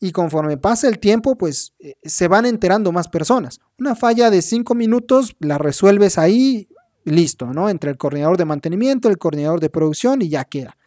[0.00, 3.60] Y conforme pasa el tiempo, pues eh, se van enterando más personas.
[3.78, 6.68] Una falla de cinco minutos la resuelves ahí,
[7.04, 7.68] listo, ¿no?
[7.68, 10.78] Entre el coordinador de mantenimiento, el coordinador de producción y ya queda.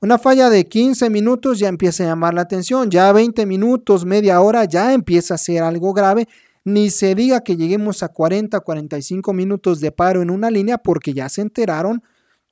[0.00, 4.38] Una falla de 15 minutos ya empieza a llamar la atención, ya 20 minutos, media
[4.42, 6.28] hora, ya empieza a ser algo grave.
[6.62, 11.14] Ni se diga que lleguemos a 40, 45 minutos de paro en una línea porque
[11.14, 12.02] ya se enteraron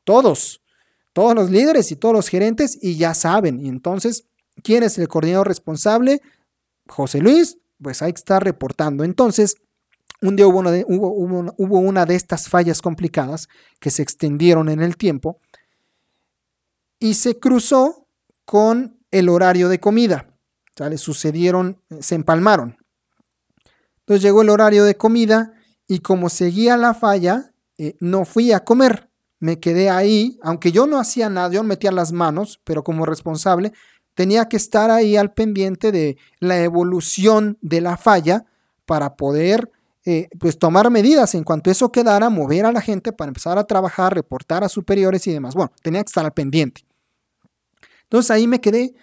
[0.05, 0.63] todos,
[1.13, 3.61] todos los líderes y todos los gerentes y ya saben.
[3.61, 4.25] Y entonces,
[4.63, 6.21] ¿quién es el coordinador responsable?
[6.87, 9.05] José Luis, pues hay que estar reportando.
[9.05, 9.57] Entonces,
[10.23, 10.61] un día hubo
[11.79, 13.49] una de, estas fallas complicadas
[13.81, 15.41] que se extendieron en el tiempo
[17.01, 18.07] y se cruzó
[18.45, 20.29] con el horario de comida.
[20.77, 20.97] ¿sale?
[20.97, 22.77] Sucedieron, se empalmaron.
[24.01, 25.55] Entonces llegó el horario de comida
[25.89, 29.11] y como seguía la falla, eh, no fui a comer.
[29.41, 33.73] Me quedé ahí, aunque yo no hacía nada, yo metía las manos, pero como responsable
[34.15, 38.45] tenía que estar ahí al pendiente de la evolución de la falla
[38.87, 39.71] para poder
[40.05, 43.65] eh, pues tomar medidas en cuanto eso quedara, mover a la gente para empezar a
[43.65, 45.55] trabajar, reportar a superiores y demás.
[45.55, 46.85] Bueno, tenía que estar al pendiente.
[48.05, 48.95] Entonces ahí me quedé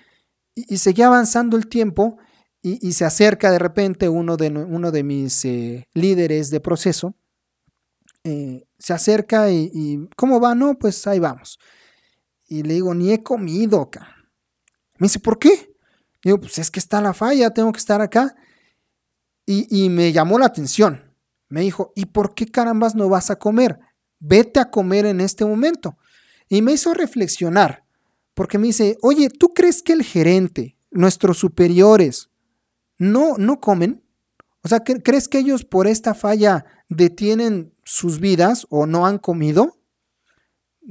[0.53, 2.17] y, seguía avanzando el tiempo
[2.61, 7.15] y, se acerca de repente uno de, uno de mis eh, líderes de proceso.
[8.25, 10.53] Eh, se acerca y, ¿cómo va?
[10.53, 11.59] No, pues ahí vamos.
[12.47, 14.18] Y le digo, ni he comido acá.
[14.99, 15.73] Me dice, ¿por qué?
[16.23, 18.35] digo, pues es que está la falla, tengo que estar acá.
[19.45, 21.15] Y, y me llamó la atención.
[21.47, 23.79] Me dijo, ¿y por qué carambas no vas a comer?
[24.19, 25.97] Vete a comer en este momento.
[26.49, 27.85] Y me hizo reflexionar
[28.33, 32.29] porque me dice, oye, ¿tú crees que el gerente, nuestros superiores,
[32.97, 34.03] no, no comen?
[34.63, 39.78] O sea, ¿crees que ellos por esta falla detienen sus vidas o no han comido?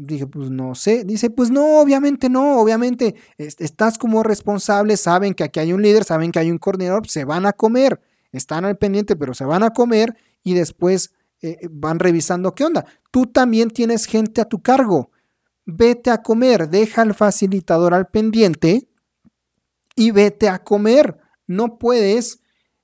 [0.00, 1.04] Dije, pues no sé.
[1.04, 6.04] Dice, pues no, obviamente no, obviamente estás como responsable, saben que aquí hay un líder,
[6.04, 8.00] saben que hay un coordinador, se van a comer,
[8.32, 12.86] están al pendiente, pero se van a comer y después eh, van revisando qué onda.
[13.10, 15.10] Tú también tienes gente a tu cargo
[15.70, 18.88] vete a comer, deja al facilitador al pendiente
[19.94, 21.18] y vete a comer.
[21.46, 22.40] No puedes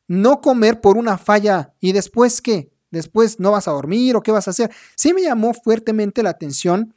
[0.06, 4.32] no comer por una falla y después qué, después no vas a dormir o qué
[4.32, 4.70] vas a hacer.
[4.96, 6.94] Sí me llamó fuertemente la atención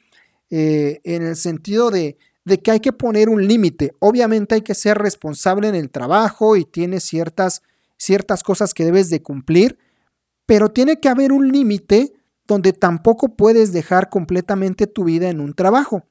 [0.50, 3.94] eh, en el sentido de, de que hay que poner un límite.
[4.00, 7.62] Obviamente hay que ser responsable en el trabajo y tienes ciertas,
[7.98, 9.78] ciertas cosas que debes de cumplir,
[10.46, 12.14] pero tiene que haber un límite
[12.48, 16.04] donde tampoco puedes dejar completamente tu vida en un trabajo.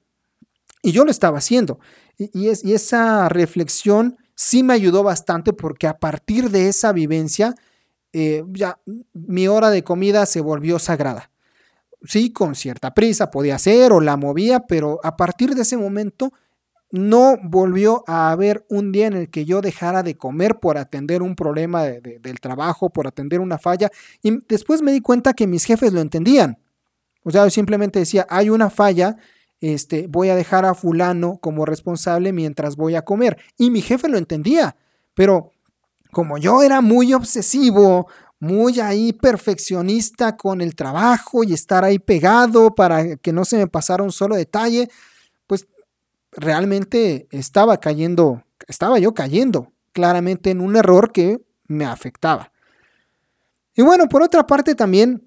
[0.82, 1.80] Y yo lo estaba haciendo.
[2.18, 7.54] Y, es, esa reflexión sí me ayudó bastante porque a partir de esa vivencia,
[8.12, 8.78] eh, ya
[9.14, 11.30] mi hora de comida se volvió sagrada.
[12.02, 16.32] Sí, con cierta prisa podía ser o la movía, pero a partir de ese momento
[16.90, 21.22] no volvió a haber un día en el que yo dejara de comer por atender
[21.22, 23.90] un problema del trabajo, por atender una falla.
[24.22, 26.58] Y después me di cuenta que mis jefes lo entendían.
[27.24, 29.16] O sea, yo simplemente decía, hay una falla,
[29.60, 33.36] este, voy a dejar a fulano como responsable mientras voy a comer.
[33.58, 34.76] Y mi jefe lo entendía.
[35.14, 35.50] Pero
[36.12, 38.06] como yo era muy obsesivo,
[38.38, 43.66] muy ahí perfeccionista con el trabajo y estar ahí pegado para que no se me
[43.66, 44.90] pasara un solo detalle,
[45.46, 45.66] pues
[46.32, 52.52] realmente estaba cayendo, estaba yo cayendo claramente en un error que me afectaba.
[53.74, 55.26] Y bueno, por otra parte también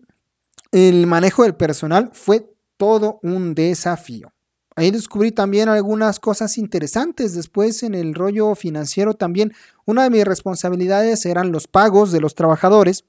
[0.71, 4.31] el manejo del personal fue todo un desafío.
[4.79, 7.35] Ahí descubrí también algunas cosas interesantes.
[7.35, 9.51] Después en el rollo financiero también
[9.83, 13.03] una de mis responsabilidades eran los pagos de los trabajadores.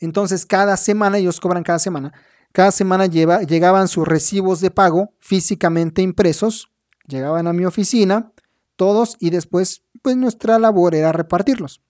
[0.00, 2.12] Entonces cada semana, ellos cobran cada semana,
[2.52, 6.70] cada semana llegaban sus recibos de pago físicamente impresos,
[7.08, 8.30] llegaban a mi oficina,
[8.76, 11.80] todos, y después pues nuestra labor era repartirlos.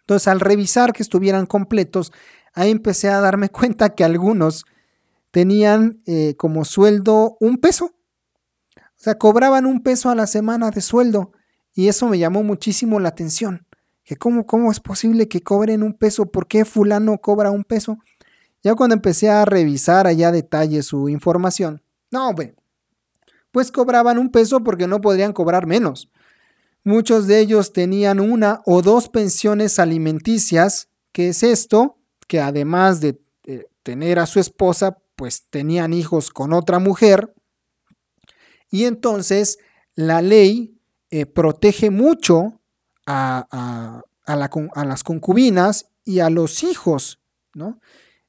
[0.00, 2.12] Entonces al revisar que estuvieran completos,
[2.52, 4.66] ahí empecé a darme cuenta que algunos
[5.30, 7.92] tenían eh, como sueldo un peso.
[8.76, 11.32] O sea, cobraban un peso a la semana de sueldo.
[11.74, 13.66] Y eso me llamó muchísimo la atención.
[14.04, 17.98] Que cómo, cómo es posible que cobren un peso, ¿por qué fulano cobra un peso?
[18.62, 22.54] Ya cuando empecé a revisar allá detalle su información, no, bueno,
[23.52, 26.10] pues cobraban un peso porque no podrían cobrar menos.
[26.84, 30.88] Muchos de ellos tenían una o dos pensiones alimenticias.
[31.12, 31.98] ¿Qué es esto?
[32.26, 37.34] Que además de eh, tener a su esposa, pues tenían hijos con otra mujer.
[38.70, 39.58] Y entonces
[39.94, 42.58] la ley eh, protege mucho
[43.06, 47.20] a, las concubinas y a los hijos,
[47.52, 47.80] ¿no?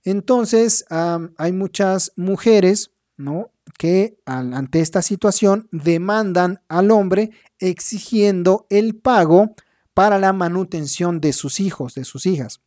[0.04, 3.52] Entonces hay muchas mujeres, ¿no?
[3.78, 9.56] Que ante esta situación demandan al hombre exigiendo el pago
[9.94, 12.60] para la manutención de sus hijos, de sus hijas,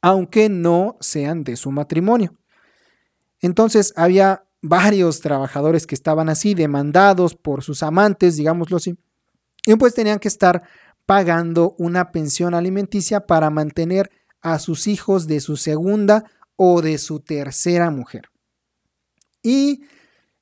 [0.00, 2.38] aunque no sean de su matrimonio.
[3.44, 8.96] Entonces había varios trabajadores que estaban así, demandados por sus amantes, digámoslo así,
[9.66, 10.62] y pues tenían que estar
[11.04, 16.24] pagando una pensión alimenticia para mantener a sus hijos de su segunda
[16.56, 18.30] o de su tercera mujer.
[19.42, 19.82] Y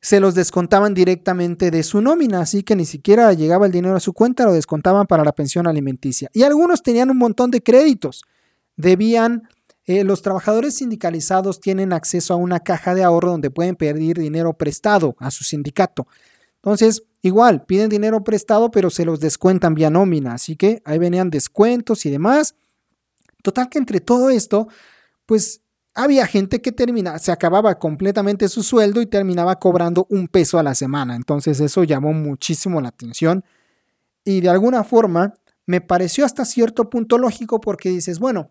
[0.01, 4.01] se los descontaban directamente de su nómina, así que ni siquiera llegaba el dinero a
[4.01, 6.31] su cuenta, lo descontaban para la pensión alimenticia.
[6.33, 8.23] Y algunos tenían un montón de créditos,
[8.77, 9.43] debían
[9.87, 14.53] eh, los trabajadores sindicalizados tienen acceso a una caja de ahorro donde pueden pedir dinero
[14.55, 16.07] prestado a su sindicato.
[16.57, 20.35] Entonces, igual, piden dinero prestado, pero se los descuentan vía nómina.
[20.35, 22.55] Así que ahí venían descuentos y demás.
[23.43, 24.69] Total que entre todo esto,
[25.27, 25.63] pues
[25.95, 30.63] había gente que terminaba, se acababa completamente su sueldo y terminaba cobrando un peso a
[30.63, 31.17] la semana.
[31.17, 33.45] Entonces eso llamó muchísimo la atención
[34.25, 35.35] y de alguna forma
[35.67, 38.51] me pareció hasta cierto punto lógico porque dices, bueno,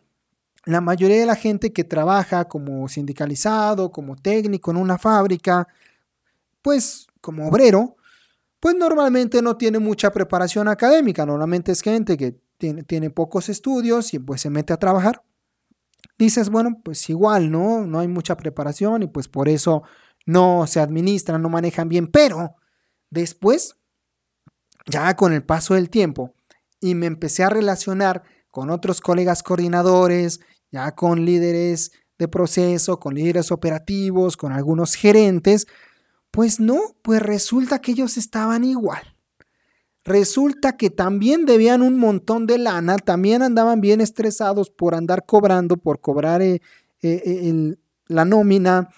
[0.65, 5.67] la mayoría de la gente que trabaja como sindicalizado, como técnico en una fábrica,
[6.61, 7.95] pues como obrero,
[8.59, 14.13] pues normalmente no tiene mucha preparación académica, normalmente es gente que tiene, tiene pocos estudios
[14.13, 15.23] y pues se mete a trabajar.
[16.17, 17.87] Dices, bueno, pues igual, ¿no?
[17.87, 19.81] No hay mucha preparación y pues por eso
[20.27, 22.55] no se administran, no manejan bien, pero
[23.09, 23.77] después,
[24.85, 26.35] ya con el paso del tiempo,
[26.79, 30.41] y me empecé a relacionar con otros colegas coordinadores,
[30.71, 35.67] ya con líderes de proceso, con líderes operativos, con algunos gerentes,
[36.31, 39.01] pues no, pues resulta que ellos estaban igual.
[40.03, 45.77] Resulta que también debían un montón de lana, también andaban bien estresados por andar cobrando,
[45.77, 46.61] por cobrar eh,
[47.01, 47.75] eh, eh,
[48.07, 48.89] la nómina,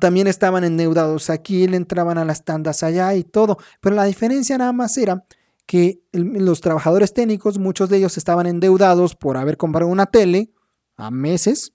[0.00, 4.56] también estaban endeudados aquí, le entraban a las tandas allá y todo, pero la diferencia
[4.58, 5.24] nada más era
[5.66, 10.53] que los trabajadores técnicos, muchos de ellos estaban endeudados por haber comprado una tele
[10.96, 11.72] a meses,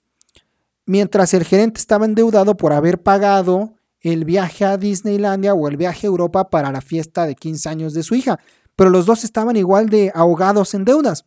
[0.86, 6.06] mientras el gerente estaba endeudado por haber pagado el viaje a Disneylandia o el viaje
[6.06, 8.40] a Europa para la fiesta de 15 años de su hija,
[8.76, 11.26] pero los dos estaban igual de ahogados en deudas.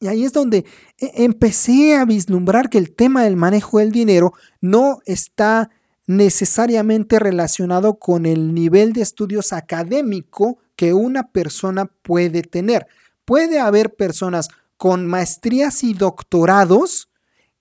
[0.00, 0.64] Y ahí es donde
[0.98, 5.70] e, empecé a vislumbrar que el tema del manejo del dinero no está
[6.06, 12.86] necesariamente relacionado con el nivel de estudios académico que una persona puede tener.
[13.24, 17.08] Puede haber personas con maestrías y doctorados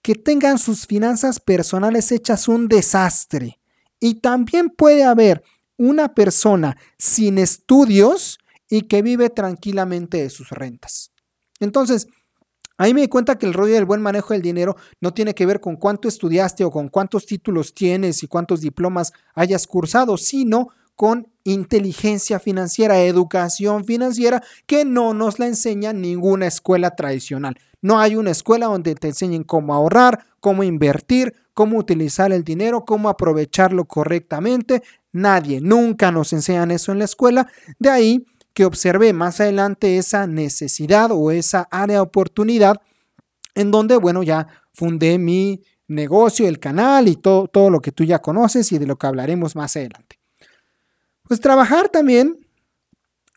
[0.02, 3.60] que tengan sus finanzas personales hechas un desastre.
[4.00, 5.44] Y también puede haber
[5.78, 8.38] una persona sin estudios
[8.70, 11.12] y que vive tranquilamente de sus rentas.
[11.60, 12.08] Entonces,
[12.78, 15.46] ahí me di cuenta que el rollo del buen manejo del dinero no tiene que
[15.46, 20.70] ver con cuánto estudiaste o con cuántos títulos tienes y cuántos diplomas hayas cursado, sino
[20.96, 27.58] con inteligencia financiera, educación financiera, que no nos la enseña ninguna escuela tradicional.
[27.82, 32.86] No hay una escuela donde te enseñen cómo ahorrar, cómo invertir, cómo utilizar el dinero,
[32.86, 34.84] cómo aprovecharlo correctamente.
[35.12, 37.48] Nadie, nunca nos enseñan eso en la escuela.
[37.80, 42.82] De ahí que observé más adelante esa necesidad o esa área de oportunidad
[43.56, 48.04] en donde, bueno, ya fundé mi negocio, el canal y todo, todo lo que tú
[48.04, 50.23] ya conoces y de lo que hablaremos más adelante.
[51.34, 52.46] Pues trabajar también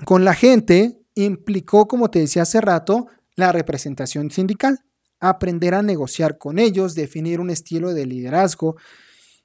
[0.04, 4.84] con la gente implicó, como te decía hace rato, la representación sindical,
[5.18, 8.76] aprender a negociar con ellos, definir un estilo de liderazgo.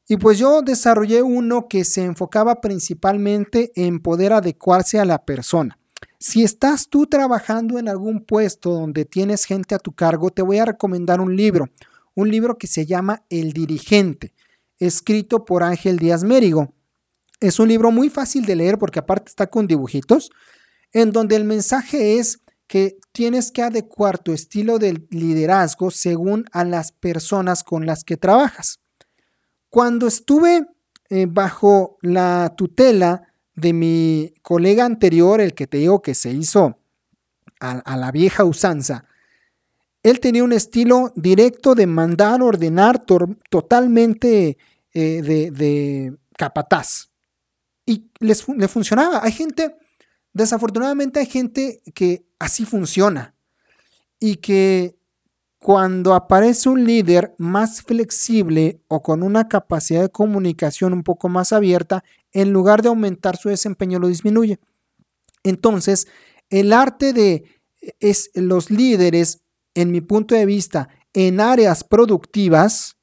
[0.05, 5.79] Y pues yo desarrollé uno que se enfocaba principalmente en poder adecuarse a la persona.
[6.19, 10.57] Si estás tú trabajando en algún puesto donde tienes gente a tu cargo, te voy
[10.57, 11.69] a recomendar un libro,
[12.15, 14.33] un libro que se llama El dirigente,
[14.77, 16.73] escrito por Ángel Díaz Mérigo.
[17.41, 20.31] Es un libro muy fácil de leer porque aparte está con dibujitos,
[20.93, 26.63] en donde el mensaje es que tienes que adecuar tu estilo de liderazgo según a
[26.63, 28.79] las personas con las que trabajas.
[29.69, 30.67] Cuando estuve
[31.09, 33.23] eh, bajo la tutela
[33.55, 36.79] de mi colega anterior, el que te digo que se hizo
[37.59, 39.05] a, la vieja usanza,
[40.03, 43.03] él tenía un estilo directo de mandar, ordenar,
[43.49, 44.57] totalmente
[44.93, 47.10] eh, de, capataz.
[47.85, 49.23] Y les, le funcionaba.
[49.23, 49.75] Hay gente,
[50.33, 53.35] desafortunadamente hay gente que así funciona.
[54.19, 54.95] Y que
[55.59, 61.53] cuando aparece un líder más flexible o con una capacidad de comunicación un poco más
[61.53, 62.03] abierta,
[62.33, 64.59] en lugar de aumentar su desempeño lo disminuye.
[65.43, 66.07] Entonces,
[66.49, 67.45] el arte de
[67.99, 69.41] es, los líderes,
[69.73, 72.97] en mi punto de vista, en áreas productivas,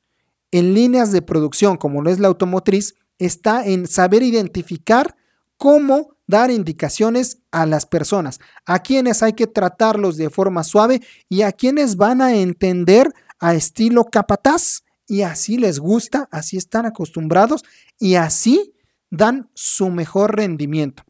[0.50, 5.16] en líneas de producción como lo es la automotriz, está en saber identificar
[5.56, 11.42] cómo dar indicaciones a las personas, a quienes hay que tratarlos de forma suave y
[11.42, 17.64] a quienes van a entender a estilo capataz y así les gusta, así están acostumbrados
[17.98, 18.74] y así
[19.10, 21.02] dan su mejor rendimiento.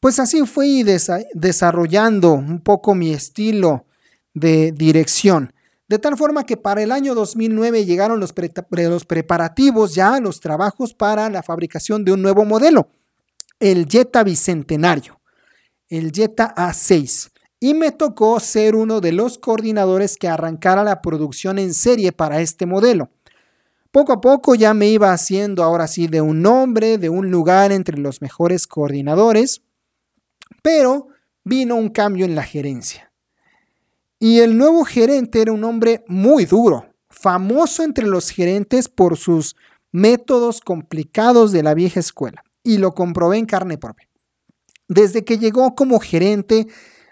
[0.00, 0.84] Pues así fui
[1.32, 3.86] desarrollando un poco mi estilo
[4.34, 5.54] de dirección.
[5.94, 8.34] De tal forma que para el año 2009 llegaron los,
[8.68, 12.88] los preparativos ya, los trabajos para la fabricación de un nuevo modelo
[13.60, 15.20] el Jetta Bicentenario,
[15.88, 17.30] el Jetta A6.
[17.60, 22.40] Y me tocó ser uno de los coordinadores que arrancara la producción en serie para
[22.40, 23.10] este modelo.
[23.92, 27.70] Poco a poco ya me iba haciendo ahora sí de un nombre, de un lugar
[27.70, 29.62] entre los mejores coordinadores,
[30.60, 31.06] pero
[31.44, 33.03] vino un cambio en la gerencia.
[34.18, 39.56] Y el nuevo gerente era un hombre muy duro, famoso entre los gerentes por sus
[39.92, 44.08] métodos complicados de la vieja escuela y lo comprobé en carne propia.
[44.88, 46.66] Desde que llegó como gerente,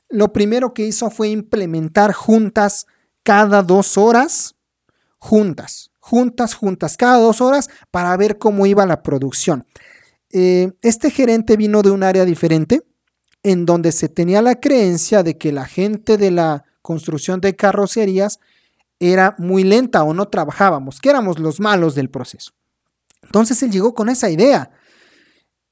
[0.08, 2.86] lo primero que hizo fue implementar juntas
[3.22, 4.56] cada dos horas,
[5.18, 9.66] juntas, juntas, juntas, cada dos horas para ver cómo iba la producción.
[10.30, 12.82] Eh, este gerente vino de un área diferente,
[13.42, 18.40] en donde se tenía la creencia de que la gente de la construcción de carrocerías
[18.98, 22.52] era muy lenta o no trabajábamos, que éramos los malos del proceso.
[23.22, 24.70] Entonces él llegó con esa idea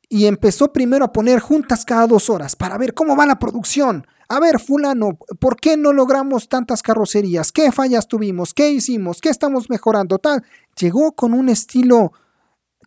[0.09, 4.07] y empezó primero a poner juntas cada dos horas para ver cómo va la producción.
[4.29, 7.53] A ver, fulano, ¿por qué no logramos tantas carrocerías?
[7.53, 8.55] ¿Qué fallas tuvimos?
[8.55, 9.21] ¿Qué hicimos?
[9.21, 10.19] ¿Qué estamos mejorando?
[10.19, 10.45] Tal.
[10.77, 12.13] Llegó con un estilo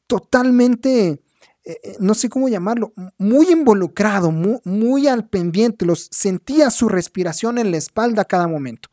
[0.08, 1.23] totalmente,
[1.66, 5.86] eh, eh, no sé cómo llamarlo, muy involucrado, muy, muy al pendiente.
[5.86, 8.90] Los sentía su respiración en la espalda a cada momento.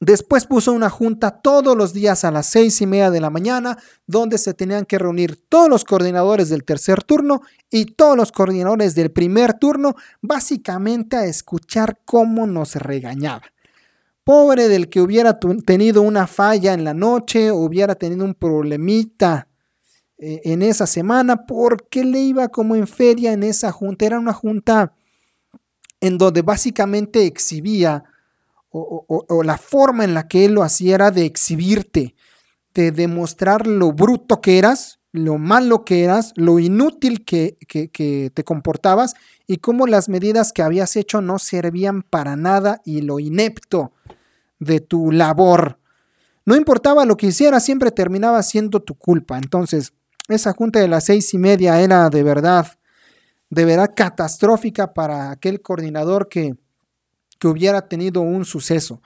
[0.00, 3.78] Después puso una junta todos los días a las seis y media de la mañana,
[4.06, 8.94] donde se tenían que reunir todos los coordinadores del tercer turno y todos los coordinadores
[8.94, 13.42] del primer turno, básicamente a escuchar cómo nos regañaba.
[14.22, 19.47] Pobre del que hubiera tenido una falla en la noche, hubiera tenido un problemita
[20.18, 24.06] en esa semana, porque le iba como en feria en esa junta.
[24.06, 24.92] Era una junta
[26.00, 28.04] en donde básicamente exhibía
[28.70, 32.14] o, la forma en la que él lo hacía era de exhibirte,
[32.74, 38.44] de demostrar lo bruto que eras, lo malo que eras, lo inútil que, que, te
[38.44, 39.14] comportabas
[39.46, 43.92] y cómo las medidas que habías hecho no servían para nada y lo inepto
[44.58, 45.78] de tu labor.
[46.44, 49.38] No importaba lo que hicieras, siempre terminaba siendo tu culpa.
[49.38, 49.92] Entonces,
[50.28, 52.66] esa junta de las seis y media era de verdad,
[53.50, 56.56] de verdad catastrófica para aquel coordinador que,
[57.38, 59.00] que hubiera tenido un suceso.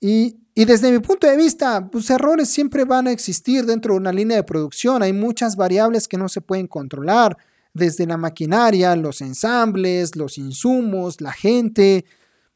[0.00, 4.12] Y, desde mi punto de vista, pues errores siempre van a existir dentro de una
[4.12, 5.02] línea de producción.
[5.02, 7.36] Hay muchas variables que no se pueden controlar,
[7.72, 12.04] desde la maquinaria, los ensambles, los insumos, la gente.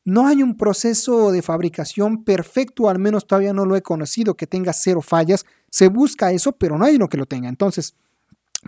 [0.04, 4.46] No hay un proceso de fabricación perfecto, al menos todavía no lo he conocido, que
[4.46, 5.46] tenga cero fallas.
[5.74, 7.48] Se busca eso, pero no hay uno que lo tenga.
[7.48, 7.96] Entonces,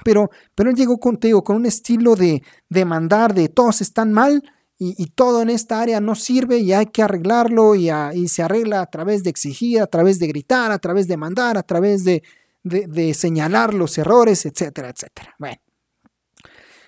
[0.03, 4.43] pero, pero él llegó contigo con un estilo de, de mandar, de todos están mal,
[4.77, 7.89] y, todo en esta área no sirve y hay que arreglarlo y,
[8.27, 11.63] se arregla a través de exigir, a través de gritar, a través de mandar, a
[11.63, 12.25] través de,
[12.65, 15.33] de señalar los errores, etcétera, etcétera.
[15.39, 15.59] Bueno.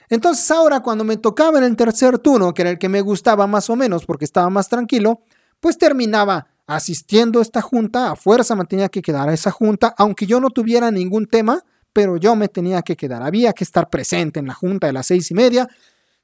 [0.09, 3.47] Entonces ahora cuando me tocaba en el tercer turno, que era el que me gustaba
[3.47, 5.23] más o menos porque estaba más tranquilo,
[5.61, 9.95] pues terminaba asistiendo a esta junta, a fuerza me tenía que quedar a esa junta,
[9.97, 11.65] aunque yo no tuviera ningún tema,
[11.95, 15.07] pero yo me tenía que quedar, había que estar presente en la junta de las
[15.07, 15.67] seis y media,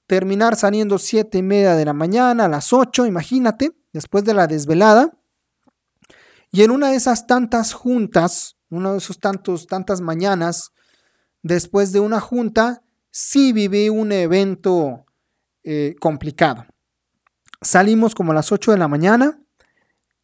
[0.07, 4.47] terminar saliendo siete y media de la mañana, a las ocho, imagínate, después de la
[4.47, 5.17] desvelada,
[6.53, 10.73] y en una de esas tantas juntas, uno de esos tantos, tantas mañanas,
[11.43, 15.07] después de una junta, sí viví un evento
[15.63, 16.67] eh, complicado.
[17.63, 19.41] Salimos como a las 8 de la mañana,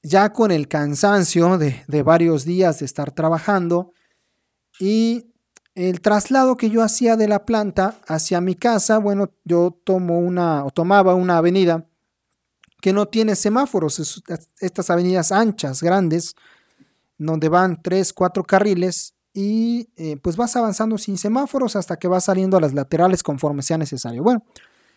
[0.03, 3.93] ya con el cansancio de, de varios días de estar trabajando
[4.79, 5.27] y
[5.75, 10.65] el traslado que yo hacía de la planta hacia mi casa, bueno, yo tomo una
[10.65, 11.87] o tomaba una avenida
[12.81, 14.23] que no tiene semáforos,
[14.59, 16.35] estas avenidas anchas, grandes,
[17.19, 22.25] donde van tres, cuatro carriles y eh, pues vas avanzando sin semáforos hasta que vas
[22.25, 24.23] saliendo a las laterales conforme sea necesario.
[24.23, 24.45] Bueno,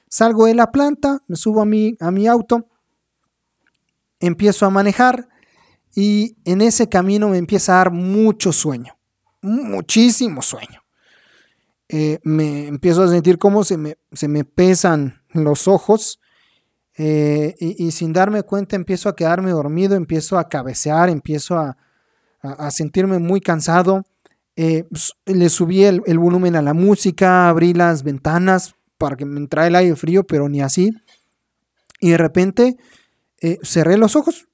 [0.08, 2.68] salgo de la planta, me subo a mi, a mi auto,
[4.26, 5.28] empiezo a manejar
[5.95, 8.97] y en ese camino me empieza a dar mucho sueño,
[9.41, 10.82] muchísimo sueño.
[11.89, 16.19] Eh, me empiezo a sentir cómo se me, se me pesan los ojos
[16.97, 21.78] eh, y, sin darme cuenta empiezo a quedarme dormido, empiezo a cabecear, empiezo a,
[22.41, 24.03] a sentirme muy cansado
[24.55, 24.86] eh,
[25.26, 29.76] le subí el, volumen a la música, abrí las ventanas para que me entrara el
[29.76, 30.91] aire frío, pero ni así.
[31.99, 32.78] Y de repente
[33.43, 34.47] eh, cerré los ojos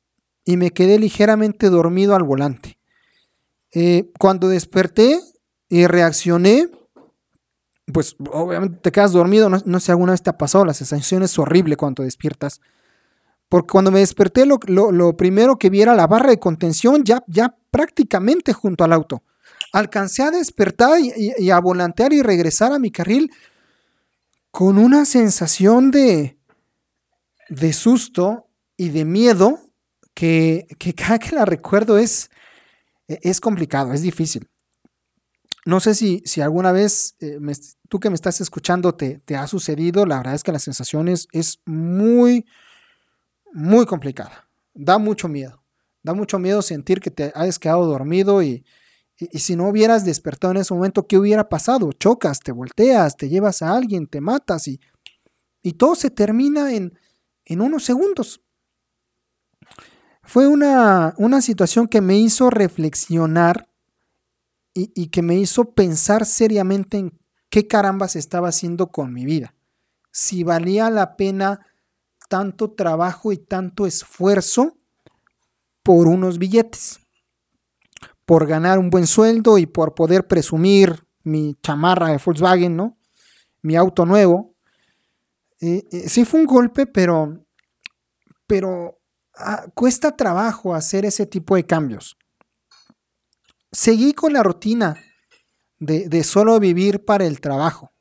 [0.43, 2.79] y me quedé ligeramente dormido al volante.
[3.71, 5.19] Eh, cuando desperté
[5.69, 6.67] y reaccioné,
[7.93, 11.37] pues obviamente te quedas dormido, no, sé alguna vez te ha pasado, la sensación es
[11.37, 12.61] horrible cuando despiertas.
[13.47, 17.55] Porque cuando me desperté, lo, primero que vi era la barra de contención ya, ya
[17.69, 19.21] prácticamente junto al auto
[19.71, 23.31] alcancé a despertar y, a volantear y regresar a mi carril
[24.49, 26.39] con una sensación de,
[27.49, 28.48] de susto
[28.79, 29.59] y de miedo
[30.13, 30.65] que,
[30.95, 32.29] cada que la recuerdo es,
[33.07, 34.49] es complicado, es difícil.
[35.65, 37.39] No sé si, si alguna vez eh,
[37.89, 41.09] tú que me estás escuchando te, te, ha sucedido, la verdad es que la sensación
[41.09, 42.45] es, es muy,
[43.51, 44.49] muy complicada.
[44.73, 45.61] Da mucho miedo.
[46.01, 48.63] Da mucho miedo sentir que te hayas quedado dormido y,
[49.17, 51.91] y, si no hubieras despertado en ese momento, ¿qué hubiera pasado?
[51.91, 54.79] Chocas, te volteas, te llevas a alguien, te matas y,
[55.61, 56.97] y todo se termina en,
[57.43, 58.41] en unos segundos.
[60.29, 63.67] Fue una, una, situación que me hizo reflexionar
[64.75, 67.19] y, que me hizo pensar seriamente en
[67.49, 69.55] qué carambas estaba haciendo con mi vida.
[70.11, 71.65] Si valía la pena
[72.29, 74.77] tanto trabajo y tanto esfuerzo
[75.81, 76.99] por unos billetes
[78.23, 82.99] por ganar un buen sueldo y por poder presumir mi chamarra de Volkswagen, ¿no?
[83.63, 84.53] Mi auto nuevo.
[85.59, 87.43] Eh, eh, sí fue un golpe, pero,
[88.45, 88.98] pero
[89.39, 92.17] ah, cuesta trabajo hacer ese tipo de cambios.
[93.71, 94.97] Seguí con la rutina
[95.79, 97.91] de, solo vivir para el trabajo.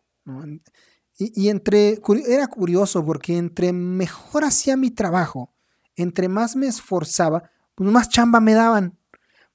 [1.18, 5.52] Y, y, entre, era curioso porque entre mejor hacía mi trabajo,
[5.96, 8.98] entre más me esforzaba, pues más chamba me daban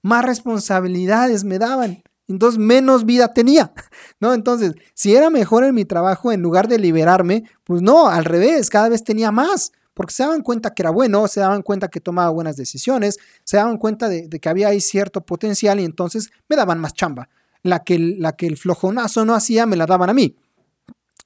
[0.03, 2.03] más responsabilidades me daban.
[2.27, 3.73] Entonces menos vida tenía,
[4.19, 4.34] ¿no?
[4.34, 8.69] Entonces, si era mejor en mi trabajo, en lugar de liberarme, pues no, al revés,
[8.69, 12.00] cada vez tenía más, porque se daban cuenta que era bueno, se daban cuenta que
[12.00, 16.56] tomaba buenas decisiones, se daban cuenta de, que había ahí cierto potencial y entonces me
[16.56, 17.30] daban más chamba.
[17.62, 20.36] La que, la que el flojonazo no hacía, me la daban a mí.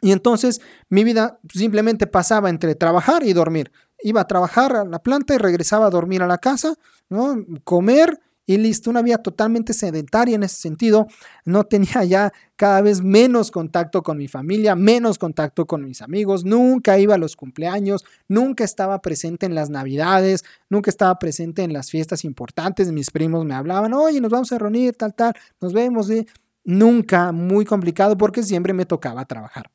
[0.02, 3.72] Y entonces mi vida simplemente pasaba entre trabajar y dormir.
[4.04, 6.76] Iba a trabajar a la planta y regresaba a dormir a la casa,
[7.10, 7.44] ¿no?
[7.64, 11.08] Comer, y listo, una vida totalmente sedentaria en ese sentido.
[11.44, 16.46] No tenía ya cada vez menos contacto con mi familia, menos contacto con mis amigos,
[16.46, 21.74] nunca iba a los cumpleaños, nunca estaba presente en las navidades, nunca estaba presente en
[21.74, 22.92] las fiestas importantes.
[22.92, 26.08] Mis primos me hablaban, oye, nos vamos a reunir, tal, tal, nos vemos.
[26.64, 29.70] Nunca, muy complicado porque siempre me tocaba trabajar.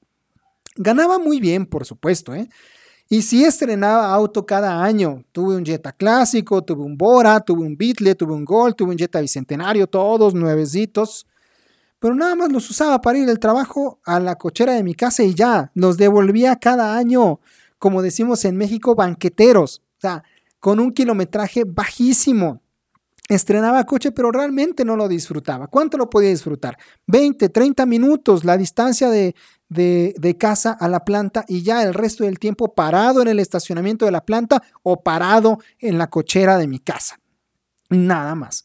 [0.76, 2.48] Ganaba muy bien, por supuesto, ¿eh?
[3.08, 5.22] Y sí estrenaba auto cada año.
[5.32, 8.98] Tuve un Jetta clásico, tuve un Bora, tuve un Beetle, tuve un Gold, tuve un
[8.98, 11.26] Jetta bicentenario, todos nuevecitos.
[11.98, 15.22] Pero nada más los usaba para ir del trabajo a la cochera de mi casa
[15.22, 15.70] y ya.
[15.74, 17.38] Los devolvía cada año,
[17.78, 19.82] como decimos en México, banqueteros.
[19.98, 20.24] O sea,
[20.58, 22.62] con un kilometraje bajísimo.
[23.28, 25.66] estrenaba coche, pero realmente no lo disfrutaba.
[25.66, 26.76] ¿Cuánto lo podía disfrutar?
[27.06, 29.34] 20, 30 minutos la distancia de,
[29.72, 34.04] de, casa a la planta y ya el resto del tiempo parado en el estacionamiento
[34.04, 37.18] de la planta o parado en la cochera de mi casa.
[37.90, 38.64] Nada más.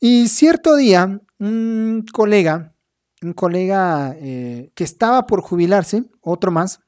[0.00, 2.74] Y cierto día, un colega,
[3.22, 6.80] un colega eh, que estaba por jubilarse, otro más,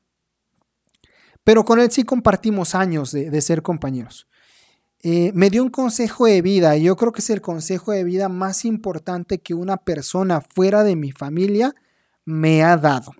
[1.45, 4.27] pero con él sí compartimos años de ser compañeros.
[5.09, 8.03] Eh, me dio un consejo de vida y yo creo que es el consejo de
[8.03, 11.75] vida más importante que una persona fuera de mi familia
[12.25, 13.13] me ha dado.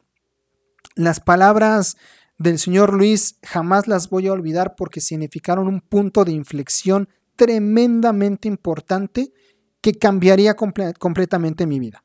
[0.97, 1.97] Las palabras
[2.39, 8.49] del señor Luis jamás las voy a olvidar porque significaron un punto de inflexión tremendamente
[8.49, 9.33] importante
[9.81, 12.03] que cambiaría completamente mi vida.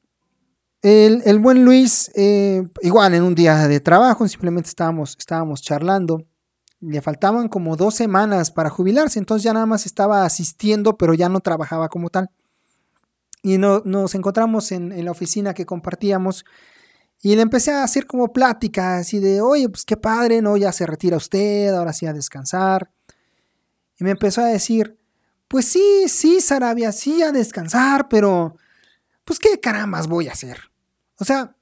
[0.83, 6.27] El, buen Luis, eh, igual en un día de trabajo, simplemente estábamos, estábamos charlando
[6.81, 11.29] le faltaban como dos semanas para jubilarse, entonces ya nada más estaba asistiendo, pero ya
[11.29, 12.29] no trabajaba como tal.
[13.43, 16.43] Y no, nos encontramos en, la oficina que compartíamos
[17.21, 20.57] y le empecé a hacer como plática, así de, oye, pues qué padre, ¿no?
[20.57, 22.91] Ya se retira usted, ahora sí a descansar.
[23.99, 24.97] Y me empezó a decir,
[25.47, 28.55] pues sí, sí, Sarabia, sí a descansar, pero,
[29.23, 30.57] pues qué carambas voy a hacer.
[31.19, 31.55] O sea,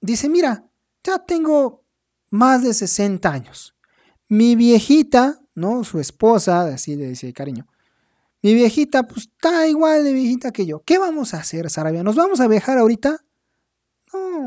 [0.00, 0.64] dice, mira,
[1.04, 1.84] ya tengo
[2.30, 3.76] más de 60 años.
[4.28, 5.84] Mi viejita, ¿no?
[5.84, 7.68] Su esposa, así de decir cariño.
[8.42, 10.82] Mi viejita, pues está igual de viejita que yo.
[10.84, 12.02] ¿Qué vamos a hacer, Sarabia?
[12.02, 13.24] ¿Nos vamos a viajar ahorita?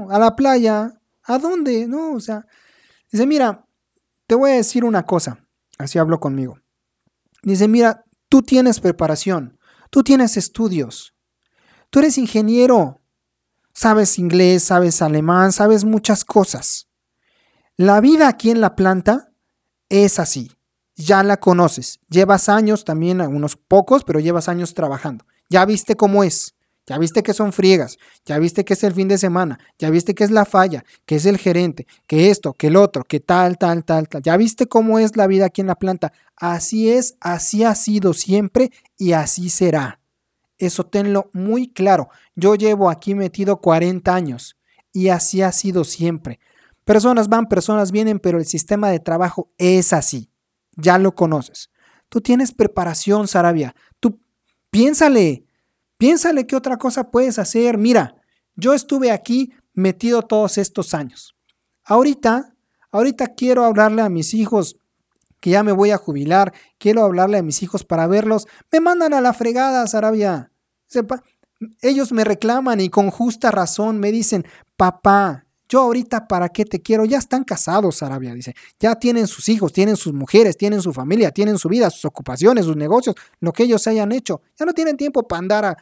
[0.10, 1.00] A la playa.
[1.24, 1.88] ¿A dónde?
[1.88, 2.46] No, o sea.
[3.12, 3.66] Dice, mira,
[4.26, 5.46] te voy a decir una cosa.
[5.78, 6.60] Así habló conmigo.
[7.44, 9.58] Dice, mira, tú tienes preparación.
[9.90, 11.14] Tú tienes estudios.
[11.90, 13.02] Tú eres ingeniero.
[13.74, 16.88] Sabes inglés, sabes alemán, sabes muchas cosas.
[17.76, 19.32] La vida aquí en la planta
[19.88, 20.52] es así.
[20.96, 22.00] Ya la conoces.
[22.10, 25.26] Llevas años, también unos pocos, pero llevas años trabajando.
[25.48, 26.57] Ya viste cómo es.
[26.88, 30.16] Ya viste que son friegas, ya viste que es el fin de semana, ya viste
[30.16, 33.58] que es la falla, que es el gerente, que esto, que el otro, que tal,
[33.58, 34.22] tal, tal, tal.
[34.22, 36.14] Ya viste cómo es la vida aquí en la planta.
[36.38, 40.00] Así es, así ha sido siempre y así será.
[40.58, 42.08] Eso tenlo muy claro.
[42.36, 44.56] Yo llevo aquí metido 40 años
[44.94, 46.40] y así ha sido siempre.
[46.86, 50.30] Personas van, personas vienen, pero el sistema de trabajo es así.
[50.78, 51.70] Ya lo conoces.
[52.08, 53.76] Tú tienes preparación, Sarabia.
[54.00, 54.22] Tú
[54.72, 55.47] piénsale,
[55.98, 57.78] piénsale qué otra cosa puedes hacer.
[57.78, 58.16] Mira,
[58.56, 61.36] yo estuve aquí metido todos estos años.
[61.84, 62.56] Ahorita,
[62.92, 64.78] ahorita quiero hablarle a mis hijos
[65.40, 68.48] que ya me voy a jubilar, quiero hablarle a mis hijos para verlos.
[68.72, 70.52] Me mandan a la fregada, Sarabia.
[71.82, 74.46] Ellos me reclaman y con justa razón me dicen,
[74.76, 77.04] papá, yo ahorita, ¿para qué te quiero?
[77.06, 78.56] Ya están casados, Arabia, dice.
[78.80, 82.66] Ya tienen sus hijos, tienen sus mujeres, tienen su familia, tienen su vida, sus ocupaciones,
[82.66, 84.42] sus negocios, lo que ellos hayan hecho.
[84.58, 85.78] Ya no tienen tiempo para andar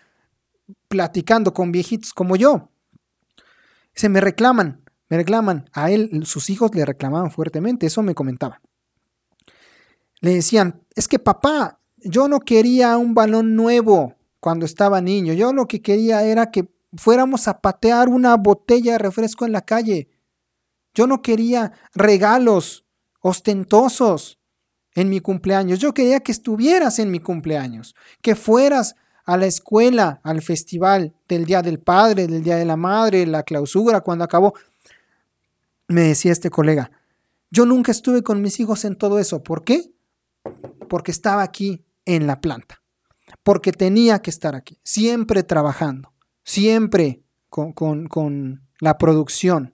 [0.88, 2.70] platicando con viejitos como yo.
[3.94, 5.70] Se me reclaman, me reclaman.
[5.74, 8.62] A él, sus hijos le reclamaban fuertemente, eso me comentaba.
[10.22, 15.34] Le decían, es que papá, yo no quería un balón nuevo cuando estaba niño.
[15.34, 19.62] Yo lo que quería era que fuéramos a patear una botella de refresco en la
[19.62, 20.10] calle.
[20.94, 22.86] Yo no quería regalos
[23.22, 24.40] ostentosos
[24.94, 25.80] en mi cumpleaños.
[25.80, 31.46] Yo quería que estuvieras en mi cumpleaños, que fueras a la escuela, al festival del
[31.46, 34.54] Día del Padre, del Día de la Madre, la clausura, cuando acabó.
[35.88, 36.92] Me decía este colega,
[37.52, 39.44] yo nunca estuve con mis hijos en todo eso.
[39.44, 39.92] ¿Por qué?
[40.88, 42.84] Porque estaba aquí en la planta,
[43.44, 46.15] porque tenía que estar aquí, siempre trabajando
[46.46, 49.74] siempre con, la producción,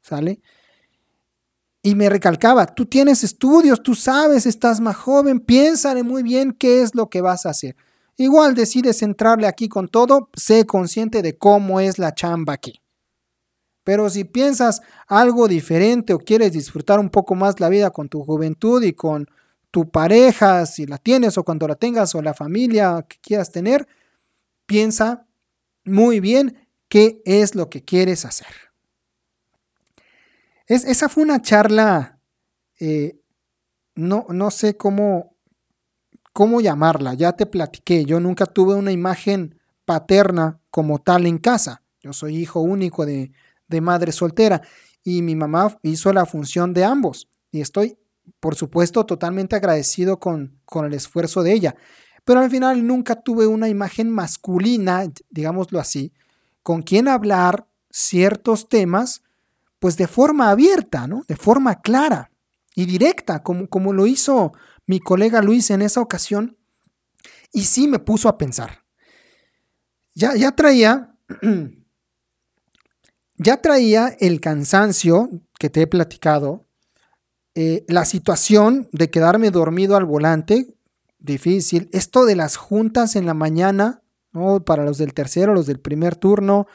[0.00, 0.40] ¿sale?
[1.82, 6.80] Y me recalcaba, tú tienes estudios, tú sabes, estás más joven, piénsale muy bien qué
[6.82, 7.76] es lo que vas a hacer.
[8.16, 12.80] Igual decides entrarle aquí con todo, sé consciente de cómo es la chamba aquí.
[13.82, 18.22] Pero si piensas algo diferente o quieres disfrutar un poco más la vida con tu
[18.22, 19.26] juventud y con
[19.70, 23.86] tu pareja, si la tienes o cuando la tengas o la familia que quieras tener,
[24.64, 25.26] piensa
[25.84, 28.54] muy bien qué es lo que quieres hacer.
[30.66, 32.18] Es, esa fue una charla,
[32.80, 33.20] eh,
[33.94, 35.36] no, no sé cómo,
[36.32, 41.82] cómo llamarla, ya te platiqué, yo nunca tuve una imagen paterna como tal en casa.
[42.00, 43.32] Yo soy hijo único de,
[43.68, 44.62] de madre soltera
[45.02, 47.98] y mi mamá hizo la función de ambos y estoy,
[48.40, 51.76] por supuesto, totalmente agradecido con, con el esfuerzo de ella
[52.24, 56.12] pero al final nunca tuve una imagen masculina, digámoslo así,
[56.62, 59.22] con quien hablar ciertos temas,
[59.78, 61.24] pues de forma abierta, ¿no?
[61.28, 62.30] De forma clara
[62.74, 64.52] y directa, como, como lo hizo
[64.86, 66.56] mi colega Luis en esa ocasión.
[67.52, 68.84] Y sí me puso a pensar.
[70.14, 71.14] Ya, ya traía,
[73.36, 76.66] ya traía el cansancio que te he platicado,
[77.54, 80.73] eh, la situación de quedarme dormido al volante,
[81.24, 84.02] difícil, esto de las juntas en la mañana,
[84.32, 84.64] ¿no?
[84.64, 86.66] para los del tercero, los del primer turno,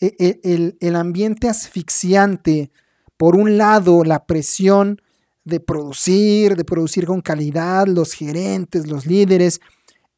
[0.00, 2.70] e, e, el, el ambiente asfixiante,
[3.16, 5.02] por un lado la presión
[5.44, 9.60] de producir, de producir con calidad, los gerentes, los líderes,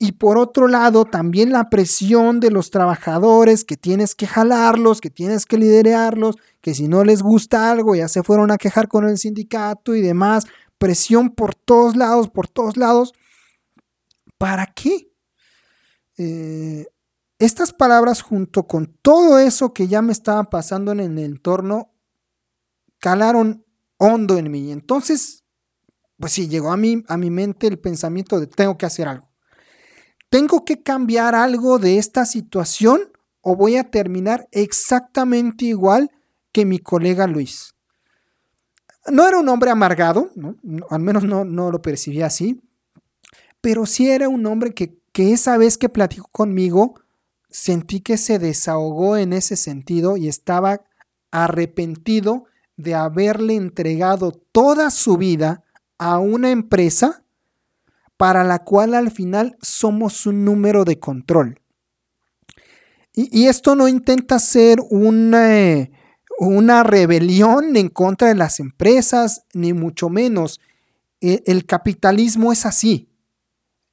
[0.03, 5.11] y por otro lado, también la presión de los trabajadores, que tienes que jalarlos, que
[5.11, 9.07] tienes que liderarlos, que si no les gusta algo ya se fueron a quejar con
[9.07, 10.47] el sindicato y demás.
[10.78, 13.12] Presión por todos lados, por todos lados.
[14.41, 15.12] ¿Para qué?
[16.16, 16.86] Eh,
[17.38, 21.93] estas palabras junto con todo eso que ya me estaba pasando en el entorno,
[23.01, 23.66] calaron
[23.99, 24.72] hondo en mí.
[24.72, 25.45] Entonces,
[26.18, 29.28] pues sí, llegó a mí, a mi mente el pensamiento de tengo que hacer algo.
[30.30, 33.12] ¿Tengo que cambiar algo de esta situación
[33.43, 36.11] o voy a terminar exactamente igual
[36.51, 37.74] que mi colega Luis?
[39.07, 40.30] No era un hombre amargado,
[40.88, 42.62] al menos no, no, lo percibía así,
[43.61, 46.94] pero sí era un hombre que, que esa vez que platicó conmigo
[47.48, 50.82] sentí que se desahogó en ese sentido y estaba
[51.30, 52.44] arrepentido
[52.76, 55.64] de haberle entregado toda su vida
[55.98, 57.24] a una empresa
[58.16, 61.61] para la cual al final somos un número de control.
[63.12, 65.90] Y, esto no intenta ser una,
[66.38, 70.61] una, rebelión en contra de las empresas, ni mucho menos.
[71.20, 73.09] E, el, capitalismo es así.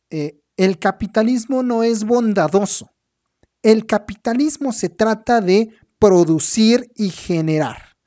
[0.09, 2.89] E, el capitalismo no es bondadoso.
[3.61, 7.97] El capitalismo se trata de producir y generar.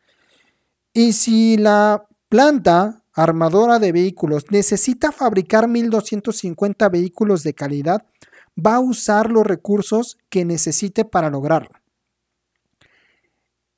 [0.93, 8.07] Y si la planta armadora de vehículos necesita fabricar 1250 vehículos de calidad,
[8.55, 11.81] va a usar los recursos que necesite para lograrlo.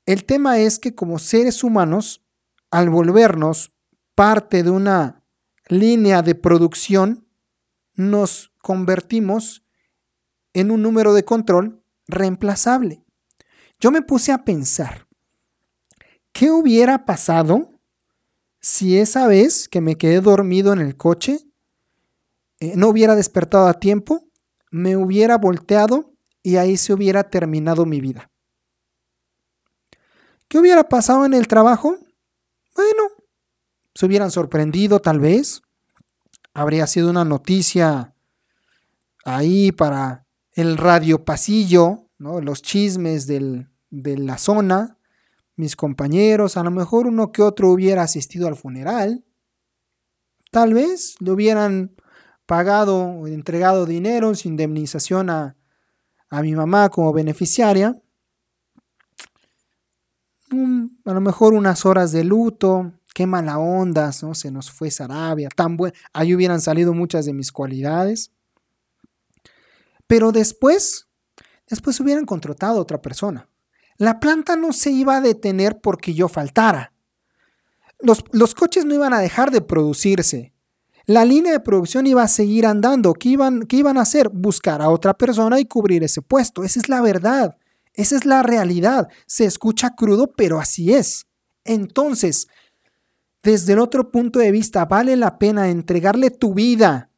[0.07, 2.23] El tema es que como seres humanos,
[2.70, 3.73] al volvernos
[4.14, 5.23] parte de una
[5.68, 7.22] línea de producción,
[7.95, 9.64] nos convertimos
[10.53, 13.05] en un número de control reemplazable.
[13.80, 15.09] Yo me puse a pensar,
[16.32, 17.70] ¿qué hubiera pasado
[18.61, 21.40] si esa vez que me quedé dormido en el coche
[22.62, 24.24] eh, no hubiera despertado a tiempo,
[24.70, 26.14] me hubiera volteado
[26.45, 28.30] y ahí se hubiera terminado mi vida.
[30.47, 31.97] ¿Qué hubiera pasado en el trabajo?
[32.76, 33.03] Bueno,
[33.97, 35.62] se hubieran sorprendido tal vez.
[36.55, 38.15] Habría sido una noticia
[39.25, 44.99] ahí para el radio pasillo, los chismes de la zona.
[45.57, 49.25] Mis compañeros, a lo mejor uno que otro hubiera asistido al funeral,
[50.51, 51.95] tal vez le hubieran
[52.47, 55.57] pagado o entregado dinero, indemnización a,
[56.31, 58.03] a mi mamá como beneficiaria,
[61.05, 64.35] a lo mejor unas horas de luto, qué mala onda, ¿no?
[64.35, 68.33] se nos fue Sarabia, tan buen, ahí hubieran salido muchas de mis cualidades.
[70.07, 71.09] Pero después,
[71.69, 73.49] después hubieran contratado a otra persona.
[73.97, 76.93] La planta no se iba a detener porque yo faltara.
[78.01, 80.53] Los, coches no iban a dejar de producirse.
[81.07, 83.15] La línea de producción iba a seguir andando.
[83.15, 84.29] ¿Qué iban, ¿Qué iban a hacer?
[84.29, 86.65] Buscar a otra persona y cubrir ese puesto.
[86.65, 87.57] Esa es la verdad.
[87.95, 89.09] Esa es la realidad.
[89.27, 91.27] Se escucha crudo, pero así es.
[91.65, 92.49] Entonces,
[93.43, 97.11] desde el otro punto de vista, ¿vale la pena entregarle tu vida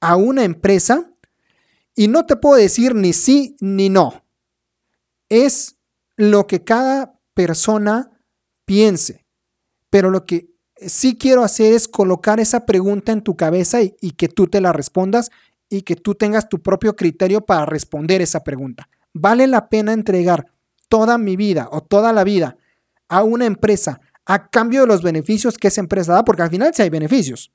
[0.00, 1.10] a una empresa?
[1.94, 4.24] Y no te puedo decir ni sí ni no.
[5.28, 5.76] Es
[6.16, 8.10] lo que cada persona
[8.64, 9.24] piense.
[9.88, 10.50] Pero lo que
[10.86, 14.72] sí quiero hacer es colocar esa pregunta en tu cabeza y, que tú te la
[14.72, 15.30] respondas
[15.68, 18.88] y que tú tengas tu propio criterio para responder esa pregunta.
[19.12, 20.46] ¿Vale la pena entregar
[20.88, 22.56] toda mi vida o toda la vida
[23.08, 26.24] a una empresa a cambio de los beneficios que esa empresa da?
[26.24, 27.52] Porque al final sí hay beneficios.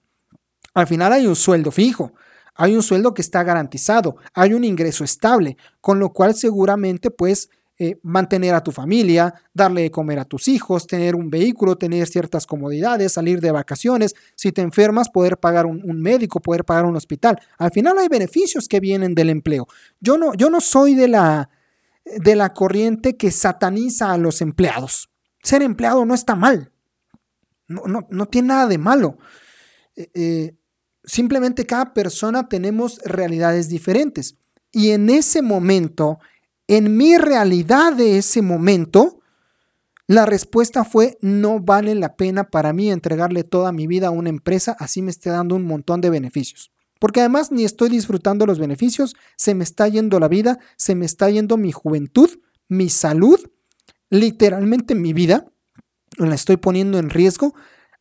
[0.74, 2.14] Al final hay un sueldo fijo,
[2.54, 7.50] hay un sueldo que está garantizado, hay un ingreso estable, con lo cual seguramente pues
[7.78, 12.08] eh, mantener a tu familia, darle de comer a tus hijos, tener un vehículo, tener
[12.08, 16.96] ciertas comodidades, salir de vacaciones, si te enfermas, poder pagar un, médico, poder pagar un
[16.96, 17.38] hospital.
[17.58, 19.68] Al final hay beneficios que vienen del empleo.
[20.00, 21.50] Yo no, yo no soy de la,
[22.06, 25.10] de la corriente que sataniza a los empleados.
[25.46, 26.72] Ser empleado no está mal,
[27.68, 29.20] no, no, tiene nada de malo.
[29.96, 30.56] Eh, eh,
[31.04, 34.38] simplemente cada persona tenemos realidades diferentes.
[34.72, 36.18] Y en ese momento,
[36.68, 39.20] en mi realidad de ese momento,
[40.08, 44.30] la respuesta fue no vale la pena para mí entregarle toda mi vida a una
[44.30, 46.72] empresa, así me esté dando un montón de beneficios.
[47.00, 51.06] Porque además ni estoy disfrutando los beneficios, se me está yendo la vida, se me
[51.06, 52.32] está yendo mi juventud,
[52.68, 53.40] mi salud,
[54.10, 55.52] literalmente mi vida,
[56.18, 57.54] la estoy poniendo en riesgo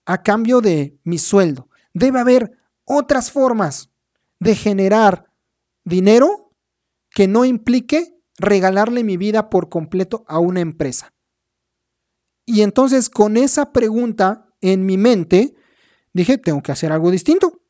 [0.07, 1.69] a cambio de mi sueldo.
[1.93, 2.53] Debe haber
[2.85, 3.91] otras formas
[4.39, 5.31] de generar
[5.85, 6.53] dinero
[7.11, 11.15] que no implique regalarle mi vida por completo a una empresa.
[12.47, 15.55] Y entonces con esa pregunta en mi mente,
[16.13, 17.63] dije, tengo que hacer algo distinto.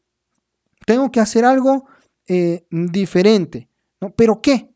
[0.86, 1.86] Tengo que hacer algo
[2.26, 3.68] eh, diferente.
[4.16, 4.74] ¿Pero qué?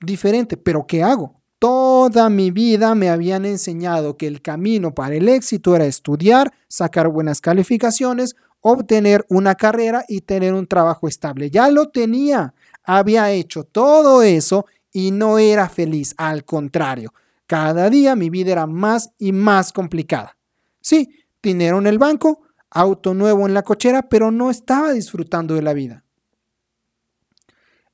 [0.00, 1.39] Diferente, pero ¿qué hago?
[1.60, 7.08] Toda mi vida me habían enseñado que el camino para el éxito era estudiar, sacar
[7.08, 11.50] buenas calificaciones, obtener una carrera y tener un trabajo estable.
[11.50, 17.12] Ya lo tenía, había hecho todo eso y no era feliz, al contrario,
[17.46, 20.38] cada día mi vida era más y más complicada.
[20.80, 22.40] Sí, dinero en el banco,
[22.70, 26.04] auto nuevo en la cochera, pero no estaba disfrutando de la vida.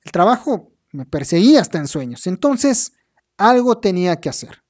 [0.04, 2.92] El trabajo me perseguía hasta en sueños, entonces
[3.36, 4.62] algo tenía que hacer.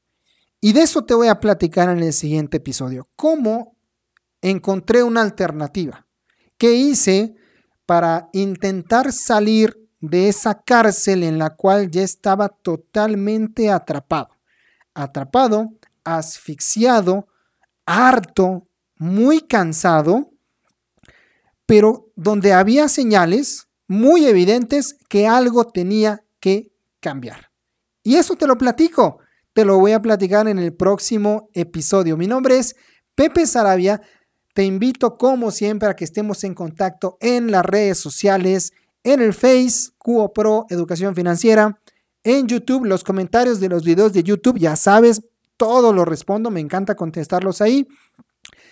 [0.61, 3.09] Y de eso te voy a platicar en el siguiente episodio.
[3.17, 3.77] ¿Cómo
[4.41, 6.07] encontré una alternativa?
[6.59, 7.35] ¿Qué hice
[7.85, 14.31] para intentar salir de esa cárcel en la cual ya estaba totalmente atrapado?
[14.95, 15.71] Atrapado,
[16.05, 17.29] asfixiado,
[17.85, 20.33] harto, muy cansado,
[21.67, 27.51] pero donde había señales muy evidentes que algo tenía que cambiar.
[28.07, 29.19] Y eso te lo platico,
[29.53, 32.17] te lo voy a platicar en el próximo episodio.
[32.17, 32.77] Mi nombre es
[33.17, 34.01] Pepe Sarabia,
[34.55, 39.35] te invito como siempre a que estemos en contacto en las redes sociales, en el
[39.35, 41.81] Face, Cuo Pro Educación Financiera,
[42.23, 45.23] en YouTube, los comentarios de los videos de YouTube, ya sabes,
[45.57, 47.89] todo lo respondo, me encanta contestarlos ahí.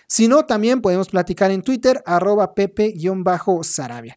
[0.06, 4.16] Si no, también podemos platicar en Twitter, arroba pepe-sarabia.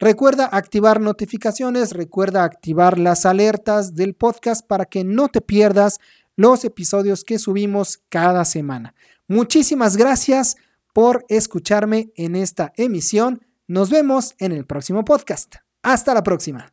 [0.00, 6.00] Recuerda activar notificaciones, recuerda activar las alertas del podcast para que no te pierdas
[6.36, 8.94] los episodios que subimos cada semana.
[9.28, 10.56] Muchísimas gracias
[10.94, 13.46] por escucharme en esta emisión.
[13.66, 15.56] Nos vemos en el próximo podcast.
[15.82, 16.72] Hasta la próxima.